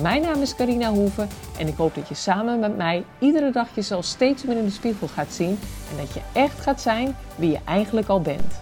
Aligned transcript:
Mijn 0.00 0.22
naam 0.22 0.42
is 0.42 0.54
Carina 0.54 0.90
Hoeven 0.90 1.28
en 1.58 1.68
ik 1.68 1.76
hoop 1.76 1.94
dat 1.94 2.08
je 2.08 2.14
samen 2.14 2.58
met 2.58 2.76
mij 2.76 3.04
iedere 3.18 3.50
dag 3.50 3.66
jezelf 3.74 4.04
steeds 4.04 4.44
meer 4.44 4.56
in 4.56 4.64
de 4.64 4.70
spiegel 4.70 5.08
gaat 5.08 5.32
zien 5.32 5.58
en 5.90 5.96
dat 5.96 6.14
je 6.14 6.20
echt 6.32 6.60
gaat 6.60 6.80
zijn 6.80 7.16
wie 7.36 7.50
je 7.50 7.58
eigenlijk 7.64 8.08
al 8.08 8.20
bent. 8.20 8.60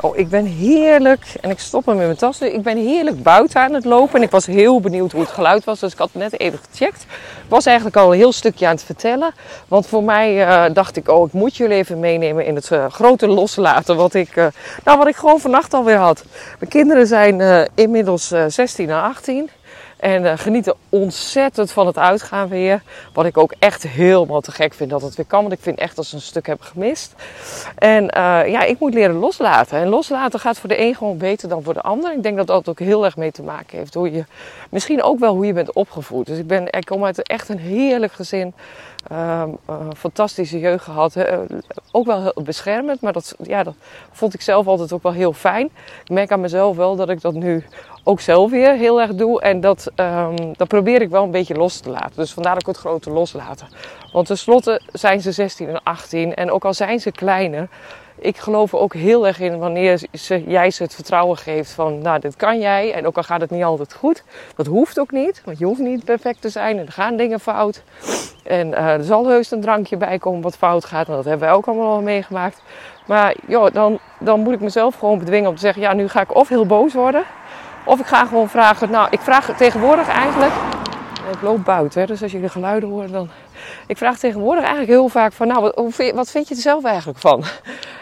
Oh, 0.00 0.16
ik 0.16 0.28
ben 0.28 0.44
heerlijk, 0.44 1.34
en 1.40 1.50
ik 1.50 1.58
stop 1.58 1.86
hem 1.86 2.00
in 2.00 2.06
mijn 2.06 2.16
tassen. 2.16 2.54
Ik 2.54 2.62
ben 2.62 2.76
heerlijk 2.76 3.22
buiten 3.22 3.60
aan 3.60 3.72
het 3.72 3.84
lopen 3.84 4.14
en 4.14 4.22
ik 4.22 4.30
was 4.30 4.46
heel 4.46 4.80
benieuwd 4.80 5.12
hoe 5.12 5.20
het 5.20 5.30
geluid 5.30 5.64
was, 5.64 5.80
dus 5.80 5.92
ik 5.92 5.98
had 5.98 6.10
net 6.12 6.40
even 6.40 6.58
gecheckt. 6.70 7.06
Was 7.48 7.66
eigenlijk 7.66 7.96
al 7.96 8.12
een 8.12 8.18
heel 8.18 8.32
stukje 8.32 8.66
aan 8.66 8.74
het 8.74 8.84
vertellen, 8.84 9.34
want 9.68 9.86
voor 9.86 10.02
mij 10.02 10.46
uh, 10.46 10.74
dacht 10.74 10.96
ik, 10.96 11.08
oh, 11.08 11.26
ik 11.26 11.32
moet 11.32 11.56
jullie 11.56 11.76
even 11.76 12.00
meenemen 12.00 12.46
in 12.46 12.54
het 12.54 12.70
uh, 12.70 12.86
grote 12.90 13.26
loslaten 13.26 13.96
wat 13.96 14.14
ik, 14.14 14.36
uh, 14.36 14.46
nou, 14.84 14.98
wat 14.98 15.06
ik 15.06 15.16
gewoon 15.16 15.40
vannacht 15.40 15.74
alweer 15.74 15.96
had. 15.96 16.24
Mijn 16.58 16.70
kinderen 16.70 17.06
zijn 17.06 17.68
inmiddels 17.74 18.32
16 18.48 18.90
en 18.90 19.02
18. 19.02 19.50
En 20.04 20.22
uh, 20.22 20.32
genieten 20.36 20.74
ontzettend 20.88 21.72
van 21.72 21.86
het 21.86 21.98
uitgaan 21.98 22.48
weer. 22.48 22.82
Wat 23.12 23.24
ik 23.24 23.38
ook 23.38 23.54
echt 23.58 23.82
helemaal 23.82 24.40
te 24.40 24.52
gek 24.52 24.74
vind 24.74 24.90
dat 24.90 25.02
het 25.02 25.14
weer 25.14 25.26
kan. 25.26 25.40
Want 25.40 25.52
ik 25.52 25.58
vind 25.60 25.78
echt 25.78 25.96
dat 25.96 26.06
ze 26.06 26.14
een 26.14 26.20
stuk 26.20 26.46
hebben 26.46 26.66
gemist. 26.66 27.14
En 27.78 28.02
uh, 28.02 28.10
ja, 28.48 28.62
ik 28.62 28.78
moet 28.78 28.94
leren 28.94 29.14
loslaten. 29.14 29.78
En 29.78 29.88
loslaten 29.88 30.40
gaat 30.40 30.58
voor 30.58 30.68
de 30.68 30.80
een 30.80 30.94
gewoon 30.94 31.18
beter 31.18 31.48
dan 31.48 31.62
voor 31.62 31.74
de 31.74 31.80
ander. 31.80 32.12
Ik 32.12 32.22
denk 32.22 32.36
dat 32.36 32.46
dat 32.46 32.68
ook 32.68 32.78
heel 32.78 33.04
erg 33.04 33.16
mee 33.16 33.32
te 33.32 33.42
maken 33.42 33.78
heeft. 33.78 33.94
Hoe 33.94 34.12
je, 34.12 34.24
misschien 34.70 35.02
ook 35.02 35.18
wel 35.18 35.34
hoe 35.34 35.46
je 35.46 35.52
bent 35.52 35.72
opgevoed. 35.72 36.26
Dus 36.26 36.38
ik, 36.38 36.46
ben, 36.46 36.66
ik 36.70 36.84
kom 36.84 37.04
uit 37.04 37.22
echt 37.22 37.48
een 37.48 37.58
heerlijk 37.58 38.12
gezin. 38.12 38.54
Uh, 39.12 39.42
fantastische 39.96 40.58
jeugd 40.58 40.84
gehad. 40.84 41.16
Ook 41.90 42.06
wel 42.06 42.22
heel 42.22 42.42
beschermend, 42.44 43.00
maar 43.00 43.12
dat, 43.12 43.34
ja, 43.42 43.62
dat 43.62 43.74
vond 44.12 44.34
ik 44.34 44.40
zelf 44.40 44.66
altijd 44.66 44.92
ook 44.92 45.02
wel 45.02 45.12
heel 45.12 45.32
fijn. 45.32 45.70
Ik 46.04 46.10
merk 46.10 46.32
aan 46.32 46.40
mezelf 46.40 46.76
wel 46.76 46.96
dat 46.96 47.08
ik 47.08 47.20
dat 47.20 47.34
nu 47.34 47.64
ook 48.04 48.20
zelf 48.20 48.50
weer 48.50 48.72
heel 48.72 49.00
erg 49.00 49.14
doe. 49.14 49.40
En 49.40 49.60
dat, 49.60 49.90
um, 49.96 50.52
dat 50.56 50.68
probeer 50.68 51.02
ik 51.02 51.10
wel 51.10 51.22
een 51.22 51.30
beetje 51.30 51.54
los 51.54 51.80
te 51.80 51.90
laten. 51.90 52.12
Dus 52.14 52.32
vandaar 52.32 52.54
ook 52.54 52.66
het 52.66 52.76
grote 52.76 53.10
loslaten. 53.10 53.68
Want 54.12 54.26
tenslotte 54.26 54.80
zijn 54.92 55.20
ze 55.20 55.32
16 55.32 55.68
en 55.68 55.82
18. 55.82 56.34
En 56.34 56.50
ook 56.50 56.64
al 56.64 56.74
zijn 56.74 57.00
ze 57.00 57.12
kleiner. 57.12 57.68
Ik 58.18 58.36
geloof 58.36 58.74
ook 58.74 58.94
heel 58.94 59.26
erg 59.26 59.40
in 59.40 59.58
wanneer 59.58 60.00
ze, 60.12 60.44
jij 60.46 60.70
ze 60.70 60.82
het 60.82 60.94
vertrouwen 60.94 61.36
geeft 61.36 61.70
van, 61.70 61.98
nou, 61.98 62.20
dit 62.20 62.36
kan 62.36 62.58
jij. 62.58 62.92
En 62.92 63.06
ook 63.06 63.16
al 63.16 63.22
gaat 63.22 63.40
het 63.40 63.50
niet 63.50 63.64
altijd 63.64 63.94
goed, 63.94 64.22
dat 64.56 64.66
hoeft 64.66 65.00
ook 65.00 65.10
niet. 65.10 65.42
Want 65.44 65.58
je 65.58 65.64
hoeft 65.64 65.80
niet 65.80 66.04
perfect 66.04 66.40
te 66.40 66.48
zijn 66.48 66.78
en 66.78 66.86
er 66.86 66.92
gaan 66.92 67.16
dingen 67.16 67.40
fout. 67.40 67.82
En 68.44 68.68
uh, 68.68 68.92
er 68.92 69.04
zal 69.04 69.28
heus 69.28 69.50
een 69.50 69.60
drankje 69.60 69.96
bij 69.96 70.18
komen 70.18 70.40
wat 70.40 70.56
fout 70.56 70.84
gaat. 70.84 71.08
En 71.08 71.14
dat 71.14 71.24
hebben 71.24 71.46
wij 71.46 71.56
ook 71.56 71.66
allemaal 71.66 71.92
al 71.92 72.02
meegemaakt. 72.02 72.62
Maar 73.06 73.34
joh, 73.46 73.72
dan, 73.72 73.98
dan 74.20 74.40
moet 74.40 74.54
ik 74.54 74.60
mezelf 74.60 74.94
gewoon 74.94 75.18
bedwingen 75.18 75.48
om 75.48 75.54
te 75.54 75.60
zeggen, 75.60 75.82
ja, 75.82 75.92
nu 75.92 76.08
ga 76.08 76.20
ik 76.20 76.34
of 76.34 76.48
heel 76.48 76.66
boos 76.66 76.94
worden. 76.94 77.24
Of 77.84 78.00
ik 78.00 78.06
ga 78.06 78.26
gewoon 78.26 78.48
vragen, 78.48 78.90
nou, 78.90 79.08
ik 79.10 79.20
vraag 79.20 79.56
tegenwoordig 79.56 80.08
eigenlijk, 80.08 80.52
ik 81.32 81.42
loop 81.42 81.64
buiten, 81.64 82.06
dus 82.06 82.22
als 82.22 82.32
de 82.32 82.48
geluiden 82.48 82.88
hoort, 82.88 83.12
dan. 83.12 83.28
Ik 83.86 83.96
vraag 83.96 84.18
tegenwoordig 84.18 84.62
eigenlijk 84.62 84.92
heel 84.92 85.08
vaak 85.08 85.32
van, 85.32 85.46
nou, 85.46 85.72
wat, 86.14 86.30
vind 86.30 86.48
je 86.48 86.54
er 86.54 86.60
zelf 86.60 86.84
eigenlijk 86.84 87.18
van? 87.18 87.44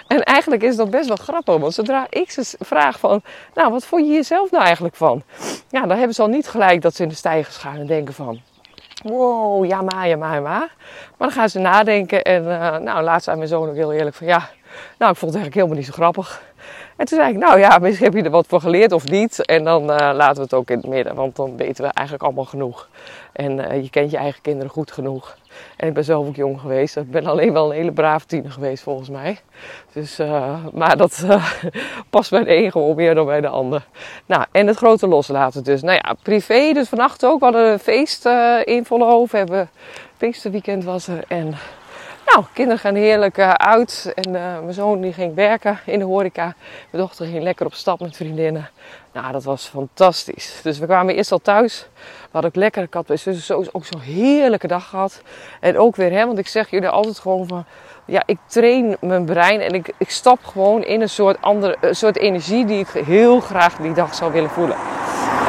En 0.07 0.23
eigenlijk 0.23 0.63
is 0.63 0.77
dat 0.77 0.91
best 0.91 1.09
wel 1.09 1.17
grappig, 1.17 1.57
want 1.57 1.75
zodra 1.75 2.07
ik 2.09 2.31
ze 2.31 2.57
vraag 2.59 2.99
van, 2.99 3.23
nou, 3.55 3.71
wat 3.71 3.85
vond 3.85 4.07
je 4.07 4.13
jezelf 4.13 4.51
nou 4.51 4.65
eigenlijk 4.65 4.97
van? 4.97 5.23
Ja, 5.69 5.81
dan 5.81 5.97
hebben 5.97 6.15
ze 6.15 6.23
al 6.23 6.29
niet 6.29 6.49
gelijk 6.49 6.83
dat 6.83 6.95
ze 6.95 7.03
in 7.03 7.09
de 7.09 7.15
stijgers 7.15 7.57
gaan 7.57 7.77
en 7.77 7.87
denken 7.87 8.15
van, 8.15 8.41
wow, 9.03 9.65
ja 9.65 9.83
maar, 9.83 10.09
ja 10.09 10.17
maar, 10.17 10.35
ja 10.35 10.41
maar. 10.41 10.75
Maar 11.19 11.29
dan 11.29 11.31
gaan 11.31 11.49
ze 11.49 11.59
nadenken 11.59 12.23
en, 12.23 12.43
uh, 12.45 12.77
nou, 12.77 13.03
laatst 13.03 13.25
zei 13.25 13.37
mijn 13.37 13.49
zoon 13.49 13.69
ook 13.69 13.75
heel 13.75 13.93
eerlijk 13.93 14.17
van, 14.17 14.27
ja, 14.27 14.49
nou, 14.99 15.13
ik 15.13 15.19
vond 15.19 15.35
het 15.35 15.43
eigenlijk 15.43 15.55
helemaal 15.55 15.77
niet 15.77 15.87
zo 15.87 15.93
grappig. 15.93 16.43
En 17.03 17.09
toen 17.09 17.19
zei 17.19 17.33
ik, 17.33 17.39
nou 17.39 17.59
ja, 17.59 17.79
misschien 17.79 18.07
heb 18.07 18.15
je 18.15 18.23
er 18.23 18.31
wat 18.31 18.47
van 18.47 18.61
geleerd 18.61 18.93
of 18.93 19.09
niet. 19.09 19.47
En 19.47 19.65
dan 19.65 19.83
uh, 19.83 19.97
laten 19.97 20.37
we 20.37 20.43
het 20.43 20.55
ook 20.55 20.71
in 20.71 20.77
het 20.77 20.87
midden, 20.87 21.15
want 21.15 21.37
dan 21.37 21.57
weten 21.57 21.85
we 21.85 21.91
eigenlijk 21.91 22.27
allemaal 22.27 22.45
genoeg. 22.45 22.89
En 23.33 23.59
uh, 23.59 23.83
je 23.83 23.91
kent 23.91 24.11
je 24.11 24.17
eigen 24.17 24.43
kinderen 24.43 24.71
goed 24.71 24.93
genoeg. 24.93 25.37
En 25.77 25.89
ik 25.89 25.95
ben 25.95 26.05
zelf 26.05 26.27
ook 26.27 26.37
jong 26.37 26.61
geweest. 26.61 26.97
Ik 26.97 27.11
ben 27.11 27.27
alleen 27.27 27.53
wel 27.53 27.71
een 27.71 27.77
hele 27.77 27.93
brave 27.93 28.27
tiener 28.27 28.51
geweest 28.51 28.83
volgens 28.83 29.09
mij. 29.09 29.39
Dus, 29.93 30.21
uh, 30.21 30.55
maar 30.73 30.97
dat 30.97 31.27
past 32.11 32.31
bij 32.31 32.45
de 32.45 32.55
een 32.55 32.71
gewoon 32.71 32.97
meer 32.97 33.15
dan 33.15 33.27
bij 33.27 33.41
de 33.41 33.49
ander. 33.49 33.87
Nou, 34.27 34.45
en 34.53 34.67
het 34.67 34.77
grote 34.77 35.07
loslaten 35.07 35.65
dus. 35.65 35.83
Nou 35.83 35.99
ja, 36.03 36.15
privé 36.23 36.73
dus 36.73 36.89
vannacht 36.89 37.25
ook. 37.25 37.39
We 37.39 37.45
hadden 37.45 37.73
een 37.73 37.79
feest 37.79 38.27
in 38.65 38.85
Vollenhoven. 38.85 39.39
Hebben, 39.39 39.71
Pinksterweekend 40.17 40.85
was 40.85 41.09
er. 41.09 41.25
En 41.29 41.55
nou, 42.27 42.45
kinderen 42.53 42.79
gaan 42.79 42.95
heerlijk 42.95 43.39
uh, 43.39 43.51
uit. 43.51 44.13
En 44.15 44.29
uh, 44.29 44.59
mijn 44.59 44.73
zoon 44.73 45.01
die 45.01 45.13
ging 45.13 45.35
werken 45.35 45.79
in 45.87 45.99
de 45.99 46.05
horeca. 46.05 46.55
Mijn 46.91 47.03
dochter 47.03 47.27
ging 47.27 47.43
lekker 47.43 47.67
op 47.67 47.75
stap 47.75 48.01
met 48.01 48.17
vriendinnen. 48.17 48.71
Nou, 49.13 49.33
dat 49.33 49.45
was 49.45 49.67
fantastisch. 49.67 50.61
Dus 50.63 50.79
we 50.79 50.87
kwamen 50.87 51.15
eerst 51.15 51.33
al 51.33 51.39
thuis. 51.39 51.87
We 51.95 52.29
hadden 52.31 52.51
lekker. 52.55 52.83
Ik 52.83 52.95
had 52.95 53.07
dus 53.07 53.51
ook 53.51 53.85
zo'n 53.85 54.01
heerlijke 54.01 54.67
dag 54.67 54.89
gehad. 54.89 55.23
En 55.61 55.79
ook 55.79 55.97
weer, 55.97 56.13
hè, 56.13 56.27
want 56.27 56.39
ik 56.39 56.49
zeg 56.49 56.71
jullie 56.71 56.89
altijd 56.89 57.19
gewoon 57.19 57.47
van... 57.47 57.65
Ja, 58.05 58.23
ik 58.27 58.39
train 58.47 58.97
mijn 59.01 59.25
brein 59.25 59.61
en 59.61 59.71
ik, 59.71 59.93
ik 59.97 60.11
stap 60.11 60.45
gewoon 60.45 60.85
in 60.85 61.01
een 61.01 61.09
soort, 61.09 61.43
andere, 61.43 61.77
een 61.81 61.97
soort 61.97 62.17
energie 62.17 62.65
die 62.65 62.79
ik 62.79 62.89
heel 62.89 63.41
graag 63.41 63.77
die 63.77 63.93
dag 63.93 64.15
zou 64.15 64.33
willen 64.33 64.51
voelen. 64.51 64.77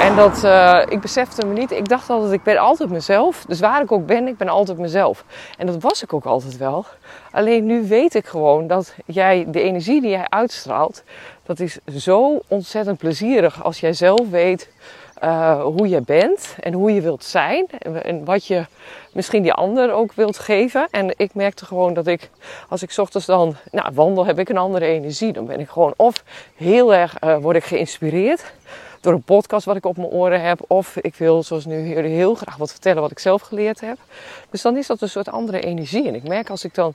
En 0.03 0.15
dat, 0.15 0.43
uh, 0.43 0.81
ik 0.89 1.01
besefte 1.01 1.45
me 1.45 1.53
niet. 1.53 1.71
Ik 1.71 1.87
dacht 1.87 2.09
altijd, 2.09 2.31
ik 2.31 2.43
ben 2.43 2.57
altijd 2.57 2.89
mezelf. 2.89 3.45
Dus 3.47 3.59
waar 3.59 3.81
ik 3.81 3.91
ook 3.91 4.05
ben, 4.05 4.27
ik 4.27 4.37
ben 4.37 4.49
altijd 4.49 4.77
mezelf. 4.77 5.25
En 5.57 5.65
dat 5.65 5.81
was 5.81 6.03
ik 6.03 6.13
ook 6.13 6.25
altijd 6.25 6.57
wel. 6.57 6.85
Alleen 7.31 7.65
nu 7.65 7.87
weet 7.87 8.15
ik 8.15 8.25
gewoon 8.25 8.67
dat 8.67 8.93
jij, 9.05 9.45
de 9.47 9.61
energie 9.61 10.01
die 10.01 10.09
jij 10.09 10.25
uitstraalt, 10.29 11.03
dat 11.45 11.59
is 11.59 11.77
zo 11.97 12.39
ontzettend 12.47 12.97
plezierig 12.97 13.63
als 13.63 13.79
jij 13.79 13.93
zelf 13.93 14.29
weet 14.29 14.69
uh, 15.23 15.61
hoe 15.61 15.89
je 15.89 16.01
bent 16.01 16.55
en 16.59 16.73
hoe 16.73 16.93
je 16.93 17.01
wilt 17.01 17.23
zijn. 17.23 17.65
En 18.01 18.25
wat 18.25 18.45
je 18.45 18.65
misschien 19.13 19.41
die 19.41 19.53
ander 19.53 19.93
ook 19.93 20.13
wilt 20.13 20.39
geven. 20.39 20.87
En 20.91 21.13
ik 21.17 21.33
merkte 21.33 21.65
gewoon 21.65 21.93
dat 21.93 22.07
ik, 22.07 22.29
als 22.69 22.83
ik 22.83 22.93
ochtends 22.97 23.25
dan 23.25 23.55
nou, 23.71 23.89
wandel, 23.93 24.25
heb 24.25 24.39
ik 24.39 24.49
een 24.49 24.57
andere 24.57 24.85
energie. 24.85 25.33
Dan 25.33 25.45
ben 25.45 25.59
ik 25.59 25.69
gewoon 25.69 25.93
of 25.97 26.23
heel 26.55 26.93
erg, 26.93 27.15
uh, 27.23 27.37
word 27.37 27.55
ik 27.55 27.63
geïnspireerd 27.63 28.53
door 29.03 29.13
een 29.13 29.21
podcast 29.21 29.65
wat 29.65 29.75
ik 29.75 29.85
op 29.85 29.97
mijn 29.97 30.09
oren 30.09 30.41
heb. 30.41 30.59
Of 30.67 30.97
ik 30.97 31.15
wil, 31.15 31.43
zoals 31.43 31.65
nu, 31.65 31.87
jullie 31.87 32.15
heel 32.15 32.35
graag 32.35 32.57
wat 32.57 32.71
vertellen 32.71 33.01
wat 33.01 33.11
ik 33.11 33.19
zelf 33.19 33.41
geleerd 33.41 33.81
heb. 33.81 33.97
Dus 34.49 34.61
dan 34.61 34.77
is 34.77 34.87
dat 34.87 35.01
een 35.01 35.09
soort 35.09 35.29
andere 35.29 35.59
energie. 35.59 36.07
En 36.07 36.15
ik 36.15 36.27
merk 36.27 36.49
als 36.49 36.63
ik 36.63 36.73
dan 36.73 36.93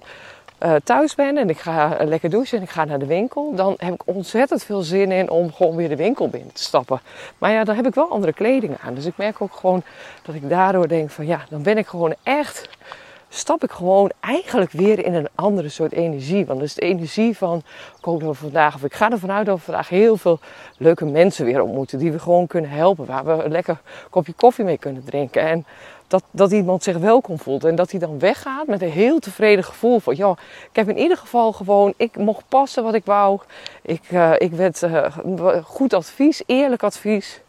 uh, 0.62 0.74
thuis 0.84 1.14
ben 1.14 1.36
en 1.36 1.48
ik 1.48 1.58
ga 1.58 1.96
lekker 2.04 2.30
douchen 2.30 2.58
en 2.58 2.64
ik 2.64 2.70
ga 2.70 2.84
naar 2.84 2.98
de 2.98 3.06
winkel, 3.06 3.54
dan 3.54 3.74
heb 3.76 3.94
ik 3.94 4.02
ontzettend 4.04 4.62
veel 4.62 4.82
zin 4.82 5.12
in 5.12 5.30
om 5.30 5.52
gewoon 5.52 5.76
weer 5.76 5.88
de 5.88 5.96
winkel 5.96 6.28
binnen 6.28 6.52
te 6.52 6.62
stappen. 6.62 7.00
Maar 7.38 7.52
ja, 7.52 7.64
dan 7.64 7.76
heb 7.76 7.86
ik 7.86 7.94
wel 7.94 8.10
andere 8.10 8.32
kleding 8.32 8.76
aan. 8.80 8.94
Dus 8.94 9.04
ik 9.04 9.16
merk 9.16 9.40
ook 9.42 9.54
gewoon 9.54 9.82
dat 10.22 10.34
ik 10.34 10.48
daardoor 10.48 10.88
denk 10.88 11.10
van 11.10 11.26
ja, 11.26 11.44
dan 11.50 11.62
ben 11.62 11.78
ik 11.78 11.86
gewoon 11.86 12.14
echt 12.22 12.68
stap 13.28 13.62
ik 13.62 13.70
gewoon 13.70 14.10
eigenlijk 14.20 14.70
weer 14.70 15.04
in 15.04 15.14
een 15.14 15.28
andere 15.34 15.68
soort 15.68 15.92
energie. 15.92 16.46
Want 16.46 16.58
dat 16.58 16.68
is 16.68 16.74
de 16.74 16.80
energie 16.80 17.36
van, 17.36 17.62
ik 17.98 18.04
hoop 18.04 18.20
dat 18.20 18.36
vandaag, 18.36 18.74
of 18.74 18.84
ik 18.84 18.94
ga 18.94 19.10
ervan 19.10 19.30
uit 19.30 19.46
dat 19.46 19.56
we 19.56 19.62
vandaag 19.62 19.88
heel 19.88 20.16
veel 20.16 20.38
leuke 20.76 21.04
mensen 21.04 21.44
weer 21.44 21.62
ontmoeten. 21.62 21.98
Die 21.98 22.12
we 22.12 22.18
gewoon 22.18 22.46
kunnen 22.46 22.70
helpen. 22.70 23.06
Waar 23.06 23.24
we 23.24 23.44
een 23.44 23.50
lekker 23.50 23.80
kopje 24.10 24.32
koffie 24.32 24.64
mee 24.64 24.78
kunnen 24.78 25.04
drinken. 25.04 25.42
En 25.42 25.66
dat, 26.08 26.22
dat 26.30 26.52
iemand 26.52 26.82
zich 26.82 26.96
welkom 26.96 27.38
voelt. 27.38 27.64
En 27.64 27.74
dat 27.74 27.90
hij 27.90 28.00
dan 28.00 28.18
weggaat 28.18 28.66
met 28.66 28.82
een 28.82 28.90
heel 28.90 29.18
tevreden 29.18 29.64
gevoel 29.64 30.00
van, 30.00 30.16
ja, 30.16 30.30
ik 30.70 30.76
heb 30.76 30.88
in 30.88 30.98
ieder 30.98 31.16
geval 31.16 31.52
gewoon, 31.52 31.94
ik 31.96 32.16
mocht 32.16 32.44
passen 32.48 32.82
wat 32.82 32.94
ik 32.94 33.04
wou. 33.04 33.40
Ik, 33.82 34.10
uh, 34.10 34.32
ik 34.38 34.52
werd 34.52 34.82
uh, 34.82 35.16
goed 35.64 35.92
advies, 35.92 36.42
eerlijk 36.46 36.82
advies. 36.82 37.40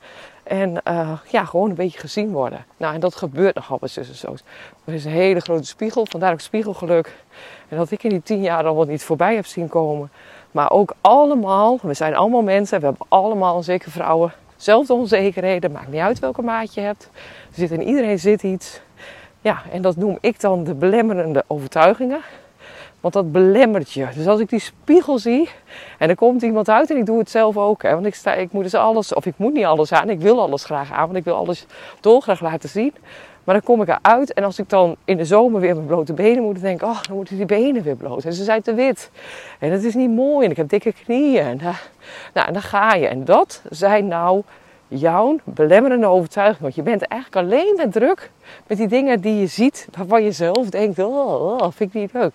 En 0.50 0.81
uh, 0.88 1.12
ja, 1.28 1.46
gewoon 1.46 1.69
een 1.69 1.75
beetje 1.75 2.00
gezien 2.00 2.31
worden. 2.31 2.66
Nou, 2.78 2.94
en 2.94 3.00
dat 3.00 3.16
gebeurt 3.16 3.56
nogal 3.56 3.78
bij 3.80 3.90
zussen 3.90 4.16
zo. 4.16 4.36
Er 4.86 4.94
is 4.94 5.06
een 5.06 5.12
hele 5.12 5.40
grote 5.40 5.66
spiegel, 5.66 6.06
vandaar 6.10 6.31
ook 6.31 6.40
spiegelgeluk. 6.40 7.16
En 7.68 7.78
dat 7.78 7.92
ik 7.92 8.04
in 8.04 8.10
die 8.10 8.22
tien 8.22 8.42
jaar 8.42 8.66
al 8.66 8.75
wat 8.75 8.88
niet 8.88 9.04
voorbij 9.04 9.36
heb 9.36 9.46
zien 9.46 9.68
komen. 9.68 10.12
Maar 10.51 10.72
ook 10.72 10.94
allemaal, 11.01 11.80
we 11.81 11.94
zijn 11.94 12.16
allemaal 12.16 12.42
mensen, 12.42 12.80
we 12.80 12.86
hebben 12.86 13.06
allemaal, 13.10 13.63
zeker 13.63 13.92
vrouwen, 13.92 14.34
zelfde 14.56 14.94
onzekerheden. 14.94 15.72
Maakt 15.72 15.92
niet 15.92 16.01
uit 16.01 16.19
welke 16.19 16.42
maat 16.42 16.74
je 16.74 16.81
hebt. 16.81 17.10
Er 17.50 17.56
zit 17.56 17.72
in 17.72 17.84
iedereen 17.84 18.19
zit 18.19 18.44
iets. 18.44 18.81
Ja, 19.42 19.62
en 19.72 19.81
dat 19.81 19.96
noem 19.96 20.18
ik 20.22 20.40
dan 20.40 20.63
de 20.63 20.74
belemmerende 20.74 21.44
overtuigingen. 21.48 22.22
Want 23.01 23.13
dat 23.13 23.31
belemmert 23.31 23.92
je. 23.92 24.07
Dus 24.16 24.28
als 24.28 24.40
ik 24.40 24.50
die 24.50 24.60
spiegel 24.60 25.19
zie 25.19 25.50
en 25.98 26.10
er 26.10 26.16
komt 26.16 26.42
iemand 26.42 26.69
uit 26.69 26.90
en 26.90 26.98
ik 26.98 27.06
doe 27.06 27.19
het 27.19 27.30
zelf 27.30 27.57
ook. 27.57 27.81
Hè, 27.81 27.94
want 27.94 28.06
ik, 28.06 28.16
sta, 28.16 28.34
ik 28.34 28.51
moet 28.51 28.63
dus 28.63 28.74
alles, 28.74 29.13
of 29.13 29.25
ik 29.25 29.34
moet 29.38 29.54
niet 29.54 29.66
alles 29.66 29.92
aan. 29.92 30.10
Ik 30.10 30.19
wil 30.19 30.42
alles 30.42 30.63
graag 30.63 30.92
aan, 30.92 31.06
want 31.06 31.18
ik 31.18 31.24
wil 31.24 31.36
alles 31.36 31.66
dolgraag 32.00 32.42
laten 32.42 32.69
zien. 32.69 32.94
Maar 33.44 33.56
dan 33.56 33.63
kom 33.63 33.81
ik 33.81 33.88
eruit 33.88 34.34
en 34.34 34.44
als 34.44 34.60
ik 34.60 34.69
dan 34.69 34.96
in 35.06 35.18
de 35.18 35.25
zomer 35.25 35.62
weer 35.62 35.75
mijn 35.75 35.88
blote 35.88 36.13
benen 36.13 36.44
moet, 36.44 36.54
dan 36.54 36.63
denk 36.63 36.81
ik, 36.81 36.88
oh, 36.88 37.04
dan 37.04 37.16
moeten 37.16 37.38
die 37.38 37.46
benen 37.46 37.84
weer 37.84 37.96
bloot. 37.96 38.24
En 38.24 38.34
ze 38.34 38.44
zijn 38.44 38.62
te 38.62 38.74
wit. 38.74 39.12
En 39.60 39.72
dat 39.72 39.84
is 39.84 39.96
niet 39.96 40.10
mooi 40.10 40.46
en 40.46 40.51
ik 40.51 40.57
heb 40.57 40.69
dikke 40.69 40.94
knieën. 41.04 41.62
Nou, 42.34 42.48
en 42.48 42.54
dan 42.54 42.62
ga 42.62 42.94
je. 42.94 43.07
En 43.07 43.25
dat 43.25 43.62
zijn 43.69 44.07
nou 44.07 44.42
jouw 44.88 45.36
belemmerende 45.44 46.07
overtuigingen. 46.07 46.62
Want 46.62 46.75
je 46.75 46.81
bent 46.81 47.01
eigenlijk 47.01 47.46
alleen 47.46 47.74
maar 47.75 47.90
druk 47.90 48.31
met 48.68 48.78
die 48.78 48.88
dingen 48.88 49.22
die 49.22 49.40
je 49.40 49.48
ziet, 49.48 49.88
waarvan 49.98 50.24
je 50.24 50.31
zelf 50.31 50.69
denkt, 50.69 51.00
oh, 51.00 51.42
oh 51.42 51.68
vind 51.72 51.96
ik 51.96 52.01
niet 52.01 52.13
leuk. 52.13 52.34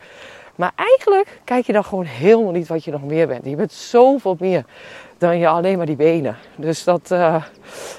Maar 0.55 0.73
eigenlijk 0.75 1.41
kijk 1.45 1.67
je 1.67 1.73
dan 1.73 1.85
gewoon 1.85 2.05
helemaal 2.05 2.53
niet 2.53 2.69
wat 2.69 2.85
je 2.85 2.91
nog 2.91 3.03
meer 3.03 3.27
bent. 3.27 3.45
Je 3.45 3.56
bent 3.56 3.73
zoveel 3.73 4.37
meer 4.39 4.65
dan 5.19 5.39
je 5.39 5.49
alleen 5.49 5.77
maar 5.77 5.87
die 5.87 5.97
benen. 5.97 6.37
Dus 6.56 6.85
dat, 6.85 7.11
uh, 7.12 7.45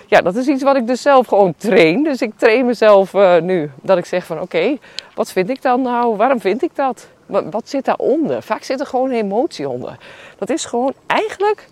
ja, 0.07 0.21
dat 0.21 0.35
is 0.35 0.47
iets 0.47 0.63
wat 0.63 0.75
ik 0.75 0.87
dus 0.87 1.01
zelf 1.01 1.27
gewoon 1.27 1.53
train. 1.57 2.03
Dus 2.03 2.21
ik 2.21 2.31
train 2.37 2.65
mezelf 2.65 3.13
uh, 3.13 3.37
nu. 3.37 3.71
Dat 3.81 3.97
ik 3.97 4.05
zeg 4.05 4.25
van 4.25 4.41
oké, 4.41 4.77
wat 5.15 5.31
vind 5.31 5.49
ik 5.49 5.61
dan 5.61 5.81
nou? 5.81 6.15
Waarom 6.15 6.39
vind 6.39 6.63
ik 6.63 6.75
dat? 6.75 7.07
Wat, 7.25 7.43
wat 7.49 7.69
zit 7.69 7.85
daaronder? 7.85 8.41
Vaak 8.41 8.63
zit 8.63 8.79
er 8.79 8.85
gewoon 8.85 9.09
een 9.09 9.15
emotie 9.15 9.69
onder. 9.69 9.97
Dat 10.37 10.49
is 10.49 10.65
gewoon 10.65 10.93
eigenlijk 11.05 11.67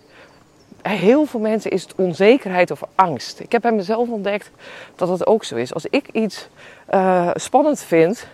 heel 0.82 1.26
veel 1.26 1.40
mensen 1.40 1.70
is 1.70 1.82
het 1.82 1.94
onzekerheid 1.96 2.70
of 2.70 2.82
angst. 2.94 3.40
Ik 3.40 3.52
heb 3.52 3.62
bij 3.62 3.72
mezelf 3.72 4.08
ontdekt 4.08 4.50
dat 4.96 5.08
dat 5.08 5.26
ook 5.26 5.44
zo 5.44 5.56
is. 5.56 5.74
Als 5.74 5.86
ik 5.86 6.08
iets 6.12 6.48
uh, 6.94 7.30
spannend 7.34 7.80
vind, 7.80 8.26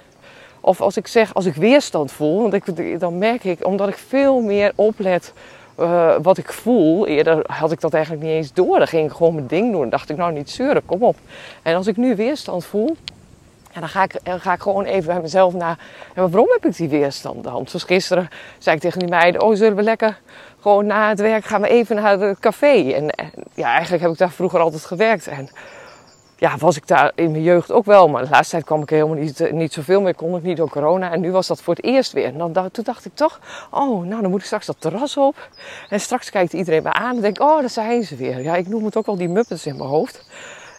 of 0.61 0.81
als 0.81 0.97
ik 0.97 1.07
zeg, 1.07 1.35
als 1.35 1.47
ik 1.47 1.55
weerstand 1.55 2.13
voel, 2.13 2.41
want 2.41 2.55
ik, 2.55 3.01
dan 3.01 3.19
merk 3.19 3.45
ik, 3.45 3.67
omdat 3.67 3.89
ik 3.89 3.97
veel 3.97 4.41
meer 4.41 4.73
oplet 4.75 5.33
uh, 5.81 6.15
wat 6.23 6.39
ik 6.39 6.53
voel. 6.53 7.07
Eerder 7.07 7.45
had 7.47 7.73
ik 7.73 7.81
dat 7.81 7.95
eigenlijk 7.95 8.25
niet 8.25 8.33
eens 8.33 8.53
door. 8.53 8.79
Dan 8.79 8.87
ging 8.87 9.11
ik 9.11 9.17
gewoon 9.17 9.35
mijn 9.35 9.47
ding 9.47 9.71
doen. 9.71 9.81
Dan 9.81 9.91
dacht 9.91 10.11
ik, 10.11 10.17
nou 10.17 10.33
niet 10.33 10.51
zeuren, 10.51 10.87
kom 10.87 11.03
op. 11.03 11.17
En 11.63 11.75
als 11.75 11.87
ik 11.87 11.97
nu 11.97 12.17
weerstand 12.17 12.65
voel, 12.65 12.97
en 13.73 13.81
dan 13.81 13.89
ga, 13.89 14.03
ik, 14.03 14.19
dan 14.23 14.41
ga 14.41 14.53
ik 14.53 14.61
gewoon 14.61 14.85
even 14.85 15.07
bij 15.07 15.21
mezelf 15.21 15.55
na. 15.55 15.77
En 16.15 16.31
waarom 16.31 16.49
heb 16.51 16.67
ik 16.67 16.77
die 16.77 16.89
weerstand 16.89 17.45
dan? 17.45 17.67
Zoals 17.67 17.85
gisteren 17.85 18.29
zei 18.59 18.77
ik 18.77 18.83
tegen 18.83 18.99
die 18.99 19.09
meiden: 19.09 19.43
Oh, 19.43 19.57
zullen 19.57 19.77
we 19.77 19.83
lekker 19.83 20.19
gewoon 20.61 20.87
na 20.87 21.09
het 21.09 21.21
werk 21.21 21.45
gaan 21.45 21.61
we 21.61 21.69
even 21.69 21.97
naar 21.97 22.19
het 22.19 22.39
café? 22.39 22.93
En, 22.93 23.11
en 23.11 23.31
ja, 23.55 23.73
eigenlijk 23.73 24.03
heb 24.03 24.13
ik 24.13 24.19
daar 24.19 24.31
vroeger 24.31 24.61
altijd 24.61 24.85
gewerkt. 24.85 25.27
En 25.27 25.49
ja, 26.41 26.57
was 26.57 26.77
ik 26.77 26.87
daar 26.87 27.13
in 27.15 27.31
mijn 27.31 27.43
jeugd 27.43 27.73
ook 27.73 27.85
wel. 27.85 28.09
Maar 28.09 28.23
de 28.23 28.31
laatste 28.31 28.51
tijd 28.51 28.65
kwam 28.65 28.83
ik 28.83 28.91
helemaal 28.91 29.17
niet, 29.17 29.41
eh, 29.41 29.53
niet 29.53 29.73
zoveel 29.73 30.01
meer. 30.01 30.15
Kon 30.15 30.37
ik 30.37 30.43
niet 30.43 30.57
door 30.57 30.71
corona. 30.71 31.13
En 31.13 31.21
nu 31.21 31.33
was 31.33 31.47
dat 31.47 31.63
voor 31.63 31.75
het 31.75 31.85
eerst 31.85 32.13
weer. 32.13 32.25
En 32.25 32.39
dan, 32.39 32.71
toen 32.71 32.85
dacht 32.85 33.05
ik 33.05 33.15
toch, 33.15 33.41
oh, 33.71 34.05
nou 34.05 34.23
dan 34.23 34.31
moet 34.31 34.41
ik 34.41 34.47
straks 34.47 34.67
dat 34.67 34.77
terras 34.79 35.17
op. 35.17 35.49
En 35.89 36.01
straks 36.01 36.31
kijkt 36.31 36.53
iedereen 36.53 36.83
me 36.83 36.93
aan 36.93 37.17
en 37.17 37.23
denk 37.23 37.41
oh, 37.41 37.61
daar 37.61 37.71
zijn 37.71 38.03
ze 38.03 38.17
weer. 38.17 38.43
Ja, 38.43 38.57
ik 38.57 38.69
noem 38.69 38.85
het 38.85 38.97
ook 38.97 39.07
al 39.07 39.17
die 39.17 39.29
muppets 39.29 39.67
in 39.67 39.77
mijn 39.77 39.89
hoofd. 39.89 40.25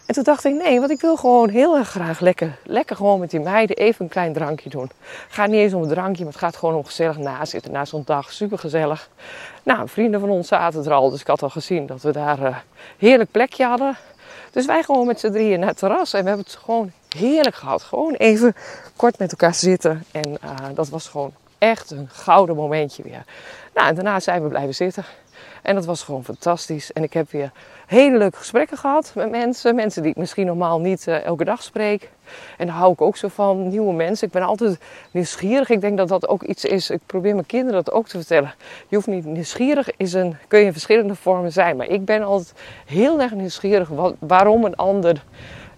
En 0.06 0.14
toen 0.14 0.24
dacht 0.24 0.44
ik, 0.44 0.54
nee, 0.54 0.78
want 0.78 0.90
ik 0.90 1.00
wil 1.00 1.16
gewoon 1.16 1.48
heel 1.48 1.76
erg 1.76 1.88
graag 1.88 2.20
lekker, 2.20 2.58
lekker 2.64 2.96
gewoon 2.96 3.20
met 3.20 3.30
die 3.30 3.40
meiden 3.40 3.76
even 3.76 4.04
een 4.04 4.10
klein 4.10 4.32
drankje 4.32 4.70
doen. 4.70 4.90
Het 5.02 5.26
gaat 5.28 5.48
niet 5.48 5.60
eens 5.60 5.74
om 5.74 5.82
een 5.82 5.88
drankje, 5.88 6.24
maar 6.24 6.32
het 6.32 6.42
gaat 6.42 6.56
gewoon 6.56 6.74
om 6.74 6.84
gezellig 6.84 7.18
nazitten 7.18 7.72
na 7.72 7.84
zo'n 7.84 8.02
dag. 8.06 8.32
Super 8.32 8.58
gezellig. 8.58 9.08
Nou, 9.62 9.88
vrienden 9.88 10.20
van 10.20 10.30
ons 10.30 10.48
zaten 10.48 10.84
er 10.84 10.92
al, 10.92 11.10
dus 11.10 11.20
ik 11.20 11.26
had 11.26 11.42
al 11.42 11.50
gezien 11.50 11.86
dat 11.86 12.02
we 12.02 12.12
daar 12.12 12.40
uh, 12.40 12.56
heerlijk 12.98 13.30
plekje 13.30 13.64
hadden. 13.64 13.96
Dus 14.50 14.66
wij 14.66 14.82
gewoon 14.82 15.06
met 15.06 15.20
z'n 15.20 15.30
drieën 15.30 15.58
naar 15.58 15.68
het 15.68 15.78
terras. 15.78 16.12
En 16.12 16.22
we 16.22 16.28
hebben 16.28 16.46
het 16.46 16.56
gewoon 16.64 16.92
heerlijk 17.16 17.54
gehad. 17.54 17.82
Gewoon 17.82 18.14
even 18.14 18.54
kort 18.96 19.18
met 19.18 19.30
elkaar 19.30 19.54
zitten. 19.54 20.04
En 20.10 20.30
uh, 20.30 20.54
dat 20.74 20.88
was 20.88 21.08
gewoon 21.08 21.32
echt 21.58 21.90
een 21.90 22.08
gouden 22.12 22.56
momentje 22.56 23.02
weer. 23.02 23.24
Nou, 23.74 23.88
en 23.88 23.94
daarna 23.94 24.20
zijn 24.20 24.42
we 24.42 24.48
blijven 24.48 24.74
zitten. 24.74 25.04
En 25.62 25.74
dat 25.74 25.84
was 25.84 26.02
gewoon 26.02 26.24
fantastisch. 26.24 26.92
En 26.92 27.02
ik 27.02 27.12
heb 27.12 27.30
weer 27.30 27.52
hele 27.86 28.18
leuke 28.18 28.36
gesprekken 28.36 28.76
gehad 28.76 29.12
met 29.14 29.30
mensen. 29.30 29.74
Mensen 29.74 30.02
die 30.02 30.10
ik 30.10 30.16
misschien 30.16 30.46
normaal 30.46 30.80
niet 30.80 31.06
uh, 31.06 31.24
elke 31.24 31.44
dag 31.44 31.62
spreek. 31.62 32.10
En 32.58 32.66
daar 32.66 32.76
hou 32.76 32.92
ik 32.92 33.00
ook 33.00 33.16
zo 33.16 33.28
van. 33.28 33.68
Nieuwe 33.68 33.92
mensen. 33.92 34.26
Ik 34.26 34.32
ben 34.32 34.42
altijd 34.42 34.78
nieuwsgierig. 35.10 35.70
Ik 35.70 35.80
denk 35.80 35.96
dat 35.96 36.08
dat 36.08 36.28
ook 36.28 36.42
iets 36.42 36.64
is. 36.64 36.90
Ik 36.90 37.00
probeer 37.06 37.34
mijn 37.34 37.46
kinderen 37.46 37.84
dat 37.84 37.94
ook 37.94 38.08
te 38.08 38.16
vertellen. 38.16 38.54
Je 38.88 38.96
hoeft 38.96 39.08
niet 39.08 39.24
nieuwsgierig. 39.24 39.96
Is 39.96 40.12
een, 40.12 40.36
kun 40.48 40.58
je 40.58 40.64
in 40.64 40.72
verschillende 40.72 41.14
vormen 41.14 41.52
zijn. 41.52 41.76
Maar 41.76 41.88
ik 41.88 42.04
ben 42.04 42.22
altijd 42.22 42.52
heel 42.86 43.20
erg 43.20 43.32
nieuwsgierig. 43.32 43.88
Wat, 43.88 44.14
waarom 44.18 44.64
een 44.64 44.76
ander 44.76 45.24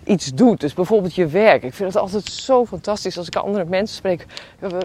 iets 0.06 0.35
doet. 0.35 0.61
Dus 0.61 0.75
bijvoorbeeld 0.75 1.15
je 1.15 1.27
werk. 1.27 1.62
Ik 1.62 1.75
vind 1.75 1.93
het 1.93 2.03
altijd 2.03 2.25
zo 2.25 2.67
fantastisch 2.67 3.19
als 3.19 3.27
ik 3.27 3.37
andere 3.37 3.65
mensen 3.65 3.97
spreek. 3.97 4.27